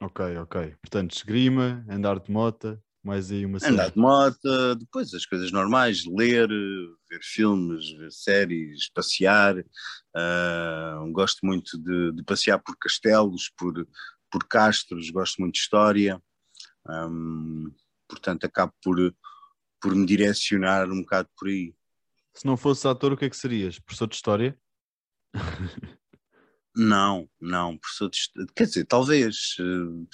Ok, 0.00 0.36
ok. 0.36 0.76
Portanto, 0.80 1.12
esgrima, 1.16 1.84
andar 1.88 2.20
de 2.20 2.30
moto, 2.30 2.80
mais 3.02 3.30
aí 3.30 3.44
uma 3.44 3.58
série. 3.58 3.72
Andar 3.72 3.90
de 3.90 3.98
moto, 3.98 4.74
depois 4.76 5.12
as 5.12 5.26
coisas 5.26 5.50
normais, 5.50 6.04
ler, 6.06 6.48
ver 6.48 7.20
filmes, 7.22 7.90
ver 7.92 8.12
séries, 8.12 8.88
passear. 8.92 9.58
Uh, 9.58 11.10
gosto 11.12 11.44
muito 11.44 11.76
de, 11.78 12.12
de, 12.12 12.22
passear 12.24 12.58
por 12.58 12.76
castelos, 12.78 13.50
por, 13.56 13.86
por 14.30 14.46
castros, 14.46 15.10
gosto 15.10 15.40
muito 15.40 15.54
de 15.54 15.60
história. 15.60 16.22
Um, 16.88 17.72
portanto, 18.08 18.44
acabo 18.44 18.72
por, 18.82 19.14
por 19.80 19.94
me 19.94 20.06
direcionar 20.06 20.88
um 20.88 21.00
bocado 21.00 21.28
por 21.36 21.48
aí. 21.48 21.74
Se 22.34 22.46
não 22.46 22.56
fosse 22.56 22.86
ator, 22.88 23.12
o 23.12 23.16
que 23.16 23.26
é 23.26 23.30
que 23.30 23.36
serias? 23.36 23.78
Professor 23.78 24.08
de 24.08 24.14
História? 24.14 24.58
Não, 26.74 27.28
não, 27.38 27.76
professor 27.76 28.08
de 28.08 28.16
história. 28.16 28.48
Quer 28.56 28.64
dizer, 28.64 28.86
talvez. 28.86 29.56
Uh, 29.60 30.08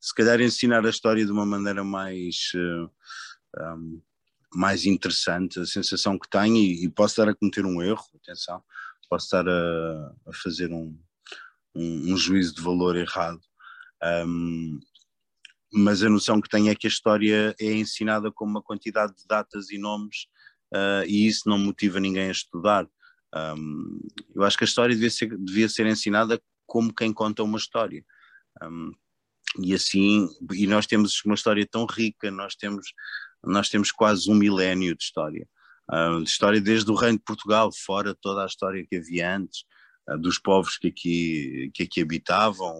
se 0.00 0.14
calhar 0.14 0.40
ensinar 0.40 0.86
a 0.86 0.90
história 0.90 1.24
de 1.24 1.32
uma 1.32 1.44
maneira 1.44 1.82
mais. 1.82 2.52
Eh, 2.54 3.64
um, 3.74 4.00
mais 4.54 4.86
interessante, 4.86 5.58
a 5.58 5.66
sensação 5.66 6.16
que 6.16 6.28
tenho, 6.30 6.56
e, 6.56 6.84
e, 6.84 6.88
posso 6.88 7.14
estar 7.14 7.28
a 7.28 7.34
cometer 7.34 7.66
um 7.66 7.82
erro, 7.82 8.04
atenção, 8.14 8.62
posso 9.10 9.26
estar 9.26 9.48
a, 9.48 10.14
a 10.28 10.32
fazer 10.32 10.70
um, 10.72 10.96
um, 11.74 12.12
um, 12.12 12.16
juízo 12.16 12.54
de 12.54 12.62
valor 12.62 12.96
errado. 12.96 13.40
Um, 14.24 14.78
mas 15.72 16.04
a 16.04 16.08
noção 16.08 16.40
que 16.40 16.48
tenho 16.48 16.70
é 16.70 16.74
que 16.76 16.86
a 16.86 16.88
história 16.88 17.54
é 17.58 17.72
ensinada 17.72 18.30
com 18.30 18.44
uma 18.44 18.62
quantidade 18.62 19.12
de 19.16 19.26
datas 19.26 19.70
e 19.70 19.78
nomes 19.78 20.28
uh, 20.74 21.06
e 21.06 21.26
isso 21.26 21.48
não 21.48 21.58
motiva 21.58 22.00
ninguém 22.00 22.28
a 22.28 22.32
estudar. 22.32 22.86
Um, 23.34 24.00
eu 24.34 24.42
acho 24.42 24.56
que 24.56 24.64
a 24.64 24.66
história 24.66 24.94
devia 24.94 25.10
ser, 25.10 25.36
devia 25.38 25.68
ser 25.68 25.86
ensinada 25.86 26.40
como 26.66 26.94
quem 26.94 27.12
conta 27.12 27.42
uma 27.42 27.58
história. 27.58 28.04
Um, 28.62 28.92
e 29.60 29.72
assim, 29.74 30.28
e 30.52 30.66
nós 30.66 30.86
temos 30.86 31.22
uma 31.24 31.34
história 31.34 31.66
tão 31.70 31.86
rica, 31.86 32.30
nós 32.30 32.56
temos, 32.56 32.92
nós 33.42 33.68
temos 33.68 33.92
quase 33.92 34.30
um 34.30 34.34
milénio 34.34 34.96
de 34.96 35.02
história. 35.02 35.48
Uh, 35.90 36.22
de 36.22 36.30
história 36.30 36.60
desde 36.60 36.90
o 36.90 36.94
reino 36.94 37.18
de 37.18 37.24
Portugal, 37.24 37.70
fora 37.72 38.14
toda 38.14 38.42
a 38.42 38.46
história 38.46 38.86
que 38.88 38.96
havia 38.96 39.36
antes, 39.36 39.64
uh, 40.08 40.18
dos 40.18 40.38
povos 40.38 40.78
que 40.78 40.88
aqui, 40.88 41.70
que 41.74 41.82
aqui 41.84 42.02
habitavam, 42.02 42.74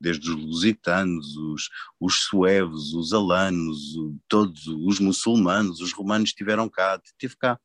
desde 0.00 0.30
os 0.30 0.36
lusitanos, 0.36 1.36
os, 1.36 1.68
os 2.00 2.24
suevos, 2.24 2.92
os 2.92 3.12
alanos, 3.12 3.78
todos 4.28 4.66
os 4.66 5.00
muçulmanos, 5.00 5.80
os 5.80 5.92
romanos 5.92 6.30
estiveram 6.30 6.68
cá, 6.68 7.00
teve 7.18 7.36
cá, 7.36 7.58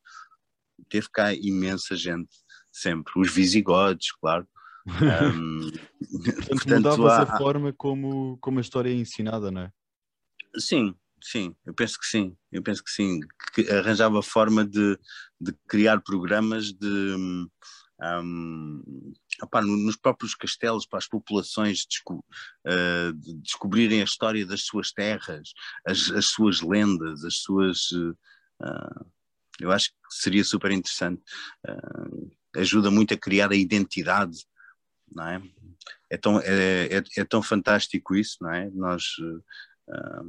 teve 0.90 1.08
cá 1.12 1.34
imensa 1.34 1.96
gente, 1.96 2.30
sempre, 2.72 3.14
os 3.18 3.32
visigodos, 3.32 4.12
claro. 4.20 4.48
Um, 4.84 5.70
portanto, 5.70 6.48
portanto 6.48 6.98
mudava-se 6.98 7.32
há... 7.32 7.36
a 7.36 7.38
forma 7.38 7.72
como, 7.72 8.36
como 8.42 8.58
a 8.58 8.62
história 8.62 8.90
é 8.90 8.94
ensinada, 8.94 9.52
não 9.52 9.62
é? 9.62 9.72
Sim, 10.58 10.96
sim, 11.22 11.56
eu 11.64 11.74
penso 11.76 12.00
que 12.00 12.08
sim, 12.08 12.36
eu 12.52 12.64
penso 12.64 12.84
que 12.84 12.90
sim, 12.90 13.20
que 13.54 13.70
arranjava 13.70 14.24
forma 14.24 14.66
de, 14.66 14.98
de 15.40 15.54
criar 15.68 16.02
programas 16.02 16.74
de, 16.74 17.48
um, 18.02 18.84
nos 19.64 19.96
próprios 19.96 20.36
castelos 20.36 20.86
para 20.86 21.00
as 21.00 21.08
populações 21.08 21.86
desco 21.86 22.26
uh, 22.68 23.14
de 23.14 23.34
descobrirem 23.36 24.02
a 24.02 24.06
história 24.06 24.46
das 24.46 24.64
suas 24.64 24.92
terras, 24.92 25.54
as, 25.86 26.12
as 26.12 26.28
suas 26.28 26.62
lendas, 26.62 27.24
as 27.24 27.38
suas. 27.38 27.92
Uh, 27.92 29.06
eu 29.60 29.72
acho 29.72 29.90
que 29.90 29.96
seria 30.10 30.44
super 30.44 30.72
interessante. 30.72 31.22
Uh, 31.68 32.32
ajuda 32.56 32.92
muito 32.92 33.14
a 33.14 33.18
criar 33.18 33.52
a 33.52 33.56
identidade, 33.56 34.46
não 35.10 35.28
é? 35.28 35.42
É 36.10 36.18
tão, 36.18 36.40
é, 36.42 36.98
é, 36.98 37.04
é 37.18 37.24
tão 37.24 37.42
fantástico 37.42 38.16
isso, 38.16 38.38
não 38.42 38.54
é? 38.54 38.70
Nós 38.72 39.04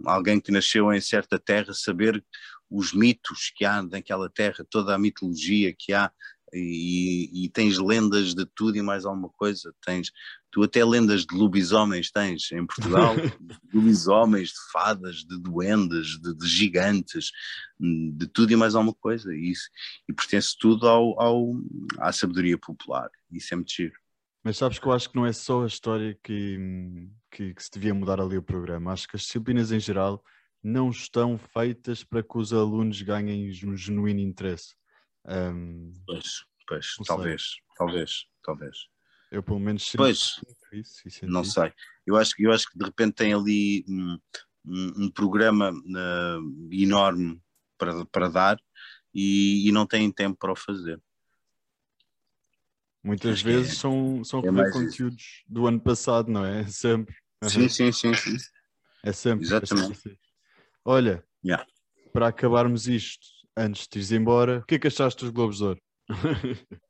alguém 0.06 0.40
que 0.40 0.50
nasceu 0.50 0.92
em 0.92 1.00
certa 1.00 1.38
terra, 1.38 1.72
saber 1.72 2.24
os 2.70 2.92
mitos 2.92 3.52
que 3.54 3.64
há 3.64 3.82
naquela 3.82 4.30
terra, 4.30 4.66
toda 4.68 4.94
a 4.94 4.98
mitologia 4.98 5.74
que 5.76 5.92
há, 5.92 6.10
e, 6.52 7.44
e, 7.44 7.48
tens 7.48 7.78
lendas 7.78 8.34
de 8.34 8.44
tudo 8.44 8.76
e 8.76 8.82
mais 8.82 9.04
alguma 9.06 9.30
coisa. 9.30 9.74
Tens, 9.84 10.12
tu 10.50 10.62
até 10.62 10.84
lendas 10.84 11.24
de 11.24 11.34
lobisomens 11.34 12.10
tens 12.10 12.52
em 12.52 12.66
Portugal, 12.66 13.14
de 13.40 13.58
lobisomens, 13.76 14.48
de 14.50 14.72
fadas, 14.72 15.16
de 15.24 15.38
duendes, 15.40 16.20
de, 16.20 16.34
de, 16.36 16.46
gigantes, 16.46 17.30
de 17.80 18.26
tudo 18.26 18.52
e 18.52 18.56
mais 18.56 18.74
alguma 18.74 18.94
coisa. 18.94 19.34
E, 19.34 19.50
isso, 19.50 19.68
e 20.08 20.12
pertence 20.12 20.54
tudo 20.58 20.86
ao, 20.86 21.18
ao, 21.20 21.52
à 21.98 22.12
sabedoria 22.12 22.58
popular. 22.58 23.08
Isso 23.30 23.54
é 23.54 23.56
muito 23.56 23.72
giro. 23.72 23.94
Mas 24.44 24.58
sabes 24.58 24.78
que 24.78 24.86
eu 24.86 24.92
acho 24.92 25.08
que 25.08 25.16
não 25.16 25.24
é 25.24 25.32
só 25.32 25.62
a 25.62 25.66
história 25.66 26.18
que, 26.22 26.58
que, 27.30 27.54
que, 27.54 27.62
se 27.62 27.70
devia 27.70 27.94
mudar 27.94 28.20
ali 28.20 28.36
o 28.36 28.42
programa. 28.42 28.92
Acho 28.92 29.08
que 29.08 29.16
as 29.16 29.22
disciplinas 29.22 29.70
em 29.70 29.78
geral 29.78 30.22
não 30.62 30.90
estão 30.90 31.38
feitas 31.38 32.04
para 32.04 32.22
que 32.22 32.36
os 32.36 32.52
alunos 32.52 33.00
ganhem 33.02 33.50
um 33.64 33.76
genuíno 33.76 34.20
interesse. 34.20 34.74
Um, 35.26 35.92
pois, 36.06 36.44
pois, 36.66 36.96
talvez, 37.06 37.56
talvez, 37.76 38.26
talvez. 38.42 38.76
Eu 39.30 39.42
pelo 39.42 39.60
menos 39.60 39.90
pois, 39.96 40.40
isso, 40.72 41.26
não 41.26 41.44
sei. 41.44 41.72
Eu 42.06 42.16
acho, 42.16 42.34
eu 42.38 42.52
acho 42.52 42.68
que 42.68 42.78
de 42.78 42.84
repente 42.84 43.14
tem 43.14 43.32
ali 43.32 43.84
um, 43.88 44.18
um, 44.66 45.04
um 45.04 45.10
programa 45.10 45.70
uh, 45.72 46.72
enorme 46.72 47.40
para, 47.78 48.04
para 48.06 48.28
dar 48.28 48.58
e, 49.14 49.68
e 49.68 49.72
não 49.72 49.86
têm 49.86 50.10
tempo 50.10 50.36
para 50.38 50.52
o 50.52 50.56
fazer. 50.56 51.00
Muitas 53.02 53.32
Acho 53.32 53.44
vezes 53.44 53.72
é, 53.72 53.74
são, 53.74 54.22
são 54.22 54.40
é 54.40 54.70
conteúdos 54.70 55.22
isso. 55.22 55.42
do 55.48 55.66
ano 55.66 55.80
passado, 55.80 56.30
não 56.30 56.44
é? 56.44 56.64
Sempre. 56.68 57.14
Sim, 57.44 57.68
sim, 57.68 57.90
sim, 57.90 58.14
sim. 58.14 58.36
É 59.02 59.12
sempre. 59.12 59.44
Exatamente. 59.44 59.92
É 59.92 59.94
sempre. 59.94 60.18
Olha, 60.84 61.24
yeah. 61.44 61.66
para 62.12 62.28
acabarmos 62.28 62.86
isto, 62.86 63.26
antes 63.56 63.86
de 63.88 63.98
ires 63.98 64.12
embora, 64.12 64.58
o 64.58 64.66
que 64.66 64.76
é 64.76 64.78
que 64.78 64.86
achaste 64.86 65.24
dos 65.24 65.32
Globos 65.32 65.58
de 65.58 65.64
Ouro? 65.64 65.80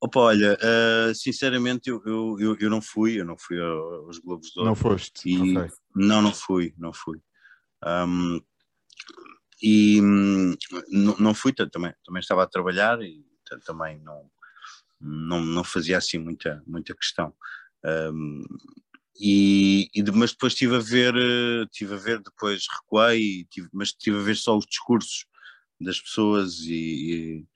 Opa, 0.00 0.20
olha, 0.20 0.58
uh, 0.58 1.14
sinceramente 1.14 1.88
eu, 1.88 2.02
eu, 2.04 2.36
eu, 2.38 2.56
eu, 2.60 2.70
não 2.70 2.82
fui, 2.82 3.18
eu 3.18 3.24
não 3.24 3.38
fui 3.38 3.58
aos 3.58 4.18
Globos 4.18 4.50
de 4.50 4.58
Ouro. 4.58 4.68
Não 4.68 4.76
foste? 4.76 5.28
E... 5.28 5.56
Okay. 5.56 5.74
Não, 5.94 6.20
não 6.20 6.34
fui, 6.34 6.74
não 6.76 6.92
fui. 6.92 7.20
Um, 7.82 8.40
e 9.62 10.00
um, 10.02 10.54
não, 10.90 11.16
não 11.16 11.34
fui, 11.34 11.52
também, 11.54 11.94
também 12.04 12.20
estava 12.20 12.42
a 12.42 12.46
trabalhar 12.46 13.00
e 13.00 13.24
também 13.64 13.98
não, 14.00 14.30
não, 15.00 15.40
não 15.40 15.64
fazia 15.64 15.96
assim 15.96 16.18
muita, 16.18 16.62
muita 16.66 16.94
questão. 16.94 17.32
Um, 17.82 18.44
e, 19.18 19.88
e, 19.94 20.02
mas 20.12 20.32
depois 20.32 20.52
estive 20.52 20.76
a 20.76 20.80
ver, 20.80 21.14
estive 21.70 21.94
a 21.94 21.98
ver 21.98 22.20
depois 22.20 22.66
recuei, 22.68 23.46
tive, 23.48 23.68
mas 23.72 23.88
estive 23.88 24.18
a 24.18 24.22
ver 24.22 24.36
só 24.36 24.56
os 24.56 24.66
discursos 24.66 25.24
das 25.80 26.00
pessoas 26.00 26.60
e, 26.60 27.46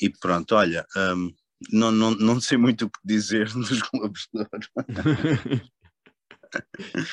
e, 0.00 0.06
e 0.06 0.10
pronto, 0.10 0.54
olha, 0.54 0.86
um, 0.96 1.32
não, 1.72 1.90
não, 1.90 2.10
não 2.12 2.40
sei 2.40 2.56
muito 2.56 2.86
o 2.86 2.90
que 2.90 3.00
dizer 3.04 3.50
dos 3.52 3.80
Globos 3.80 4.28
de 4.32 4.38
Ouro. 4.40 4.68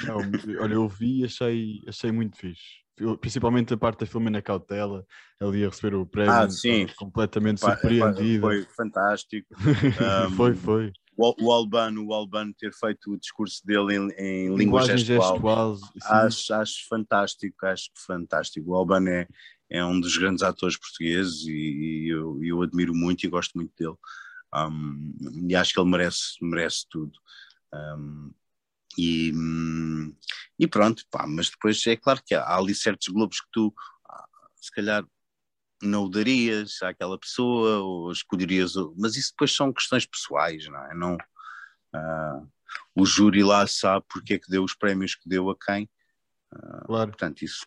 não, 0.07 0.17
olha, 0.61 0.73
eu 0.73 0.87
vi 0.87 1.21
e 1.21 1.25
achei, 1.25 1.81
achei 1.87 2.11
muito 2.11 2.37
fixe 2.37 2.85
principalmente 3.19 3.73
a 3.73 3.77
parte 3.77 3.99
da 3.99 4.05
Filomena 4.05 4.41
Cautela, 4.41 5.05
ali 5.39 5.65
a 5.65 5.69
receber 5.69 5.95
o 5.95 6.05
prémio, 6.05 6.31
ah, 6.31 6.49
sim. 6.49 6.87
completamente 6.95 7.59
surpreendido. 7.59 8.41
Foi 8.41 8.65
fantástico. 8.75 9.47
um, 9.53 10.31
foi, 10.35 10.55
foi. 10.55 10.93
O, 11.17 11.51
Albano, 11.51 12.05
o 12.05 12.13
Albano 12.13 12.53
ter 12.53 12.73
feito 12.73 13.11
o 13.11 13.17
discurso 13.17 13.65
dele 13.65 13.95
em, 13.95 14.11
em 14.17 14.55
língua 14.55 14.81
gestual, 14.85 15.35
gestual 15.35 15.77
acho, 16.03 16.53
acho 16.53 16.87
fantástico, 16.89 17.65
acho 17.65 17.89
fantástico. 18.05 18.71
O 18.71 18.75
Albano 18.75 19.09
é, 19.09 19.27
é 19.69 19.83
um 19.83 19.99
dos 19.99 20.17
grandes 20.17 20.43
atores 20.43 20.77
portugueses 20.77 21.45
e, 21.47 21.51
e 21.51 22.09
eu, 22.09 22.39
eu, 22.43 22.61
admiro 22.61 22.93
muito 22.93 23.23
e 23.23 23.29
gosto 23.29 23.53
muito 23.55 23.73
dele. 23.77 23.97
Um, 24.53 25.47
e 25.49 25.55
acho 25.55 25.73
que 25.73 25.79
ele 25.79 25.89
merece, 25.89 26.37
merece 26.41 26.85
tudo. 26.89 27.17
Um, 27.73 28.31
e, 28.97 29.33
e 30.57 30.67
pronto, 30.67 31.03
pá, 31.11 31.25
mas 31.27 31.49
depois 31.49 31.85
é 31.87 31.95
claro 31.95 32.21
que 32.25 32.33
há, 32.33 32.41
há 32.41 32.57
ali 32.57 32.73
certos 32.73 33.07
globos 33.09 33.41
que 33.41 33.47
tu, 33.51 33.73
ah, 34.07 34.25
se 34.55 34.71
calhar, 34.71 35.05
não 35.81 36.05
o 36.05 36.09
darias 36.09 36.81
àquela 36.81 37.19
pessoa 37.19 37.79
ou 37.79 38.11
escolherias, 38.11 38.73
mas 38.97 39.15
isso 39.15 39.31
depois 39.31 39.53
são 39.53 39.73
questões 39.73 40.05
pessoais, 40.05 40.65
não 40.67 40.85
é? 40.85 40.95
Não, 40.95 41.15
uh, 41.15 42.51
o 42.95 43.05
júri 43.05 43.43
lá 43.43 43.67
sabe 43.67 44.05
porque 44.09 44.35
é 44.35 44.39
que 44.39 44.49
deu 44.49 44.63
os 44.63 44.73
prémios 44.73 45.15
que 45.15 45.27
deu 45.27 45.49
a 45.49 45.55
quem. 45.57 45.89
Uh, 46.53 46.85
claro. 46.85 47.09
Portanto, 47.09 47.43
isso. 47.43 47.65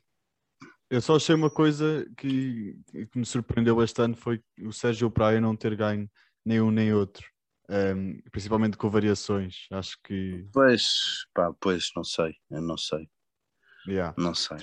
Eu 0.90 1.01
só 1.01 1.16
achei 1.16 1.35
uma 1.35 1.51
coisa 1.51 2.07
que, 2.16 2.79
que 2.92 3.18
me 3.18 3.27
surpreendeu 3.27 3.77
bastante 3.77 4.18
foi 4.18 4.42
o 4.62 4.72
Sérgio 4.72 5.11
Praia 5.11 5.40
não 5.40 5.55
ter 5.55 5.77
ganho 5.77 6.11
nem 6.44 6.61
um 6.61 6.70
nem 6.70 6.94
outro 6.94 7.27
um, 7.68 8.18
principalmente 8.31 8.77
com 8.77 8.88
variações. 8.88 9.66
Acho 9.70 9.98
que. 10.03 10.48
Pois, 10.53 11.27
pá, 11.35 11.53
pois, 11.61 11.90
não 11.94 12.03
sei, 12.03 12.35
eu 12.51 12.62
não 12.62 12.77
sei. 12.77 13.09
Yeah. 13.87 14.14
Não 14.16 14.35
sei. 14.35 14.59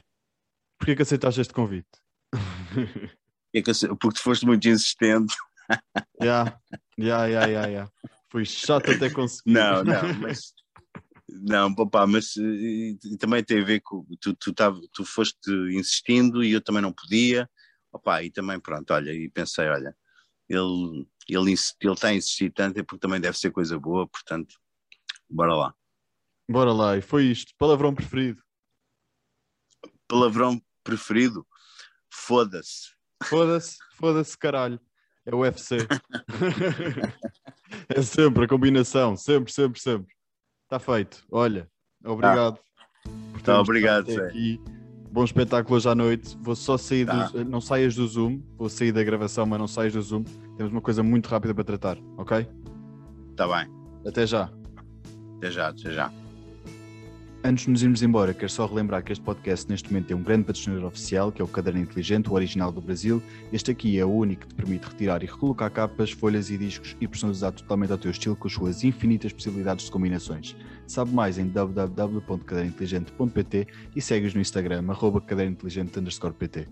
Porquê 0.78 0.96
que 0.96 1.02
aceitaste 1.04 1.42
este 1.42 1.54
convite? 1.54 1.88
Que, 3.56 3.62
porque 4.02 4.18
tu 4.18 4.22
foste 4.22 4.46
muito 4.46 4.68
insistente. 4.68 5.34
Yeah, 6.22 6.60
yeah, 7.00 7.26
yeah, 7.26 7.48
yeah, 7.48 7.68
yeah. 7.68 7.92
Foi 8.30 8.46
chato 8.46 8.92
até 8.92 9.10
conseguir. 9.16 9.54
Não, 9.54 9.84
não, 9.84 10.14
mas. 10.20 10.54
Não, 11.42 11.74
papá, 11.74 12.08
mas 12.08 12.36
e, 12.36 12.98
e 13.04 13.18
também 13.18 13.44
tem 13.44 13.62
a 13.62 13.66
ver 13.66 13.82
com. 13.82 14.06
Tu, 14.20 14.34
tu, 14.36 14.54
tava, 14.54 14.80
tu 14.94 15.06
foste 15.06 15.52
insistindo 15.72 16.44
e 16.44 16.52
eu 16.52 16.62
também 16.62 16.82
não 16.82 16.94
podia. 16.94 17.50
Opa, 17.92 18.24
e 18.24 18.32
também, 18.32 18.60
pronto, 18.60 18.94
olha, 18.94 19.14
e 19.14 19.30
pensei, 19.30 19.68
olha, 19.68 19.96
ele 20.50 21.08
ele, 21.28 21.56
ele 21.82 21.94
está 21.94 22.10
a 22.10 22.14
insistir 22.14 22.52
tanto 22.52 22.80
é 22.80 22.84
porque 22.84 23.00
também 23.00 23.20
deve 23.20 23.38
ser 23.38 23.52
coisa 23.52 23.80
boa, 23.80 24.08
portanto, 24.08 24.56
bora 25.30 25.56
lá. 25.56 25.76
Bora 26.50 26.72
lá, 26.72 26.98
e 26.98 27.02
foi 27.02 27.26
isto. 27.26 27.54
Palavrão 27.58 27.94
preferido? 27.94 28.42
Palavrão 30.08 30.62
preferido? 30.84 31.46
Foda-se. 32.10 32.94
Foda-se, 33.24 33.78
foda-se, 33.94 34.38
caralho. 34.38 34.80
É 35.26 35.34
o 35.34 35.40
UFC. 35.40 35.78
é 37.90 38.02
sempre 38.04 38.46
a 38.46 38.48
combinação, 38.48 39.18
sempre, 39.18 39.52
sempre, 39.52 39.82
sempre. 39.82 40.16
Está 40.66 40.80
feito. 40.80 41.24
Olha, 41.32 41.70
obrigado. 42.04 42.60
Tá, 43.44 43.60
obrigado, 43.62 44.12
Zé. 44.12 44.28
Aqui 44.28 44.60
bom 45.16 45.24
espetáculo 45.24 45.78
hoje 45.78 45.88
à 45.88 45.96
noite. 45.96 46.38
Vou 46.42 46.58
só 46.58 46.78
sair 46.78 47.06
tá. 47.06 47.28
do, 47.28 47.46
Não 47.46 47.62
saias 47.62 47.96
do 47.96 48.06
Zoom, 48.06 48.42
vou 48.58 48.68
sair 48.68 48.92
da 48.92 49.02
gravação, 49.02 49.46
mas 49.46 49.58
não 49.58 49.68
saias 49.68 49.94
do 49.94 50.02
Zoom. 50.02 50.24
Temos 50.58 50.74
uma 50.74 50.82
coisa 50.82 51.02
muito 51.02 51.28
rápida 51.28 51.56
para 51.56 51.64
tratar, 51.64 51.98
ok? 52.18 52.46
Está 53.32 53.48
bem. 53.48 53.74
Até 54.06 54.28
já. 54.28 54.52
Até 55.38 55.52
já, 55.52 55.70
até 55.70 55.94
já. 55.94 56.12
Antes 57.48 57.66
de 57.66 57.70
nos 57.70 57.84
irmos 57.84 58.02
embora, 58.02 58.34
quero 58.34 58.50
só 58.50 58.66
relembrar 58.66 59.04
que 59.04 59.14
este 59.14 59.24
podcast 59.24 59.70
neste 59.70 59.88
momento 59.88 60.08
tem 60.08 60.18
um 60.18 60.24
grande 60.24 60.46
patrocinador 60.46 60.86
oficial, 60.86 61.32
que 61.32 61.40
é 61.40 61.46
o 61.46 61.48
Caderno 61.48 61.80
Inteligente, 61.80 62.28
o 62.28 62.34
original 62.34 62.72
do 62.72 62.82
Brasil. 62.82 63.22
Este 63.54 63.70
aqui 63.70 64.00
é 64.00 64.04
o 64.04 64.10
único 64.10 64.42
que 64.42 64.48
te 64.48 64.56
permite 64.56 64.88
retirar 64.88 65.22
e 65.22 65.28
recolocar 65.28 65.70
capas, 65.70 66.10
folhas 66.10 66.50
e 66.50 66.58
discos 66.58 66.98
e 67.00 67.08
personalizar 67.08 67.52
totalmente 67.52 67.92
ao 67.92 68.00
teu 68.00 68.10
estilo 68.10 68.36
com 68.36 68.48
as 68.48 68.54
suas 68.56 68.84
infinitas 68.84 69.32
possibilidades 69.32 69.86
de 69.86 69.92
combinações. 69.92 70.56
Sabe 70.88 71.12
mais 71.12 71.38
em 71.38 71.48
www.cadernointeligente.pt 71.48 73.68
e 73.96 74.02
segue-os 74.02 74.34
no 74.34 74.42
Instagram, 74.42 74.84
arroba 74.90 75.22
cadernointeligente_pt. 75.22 76.68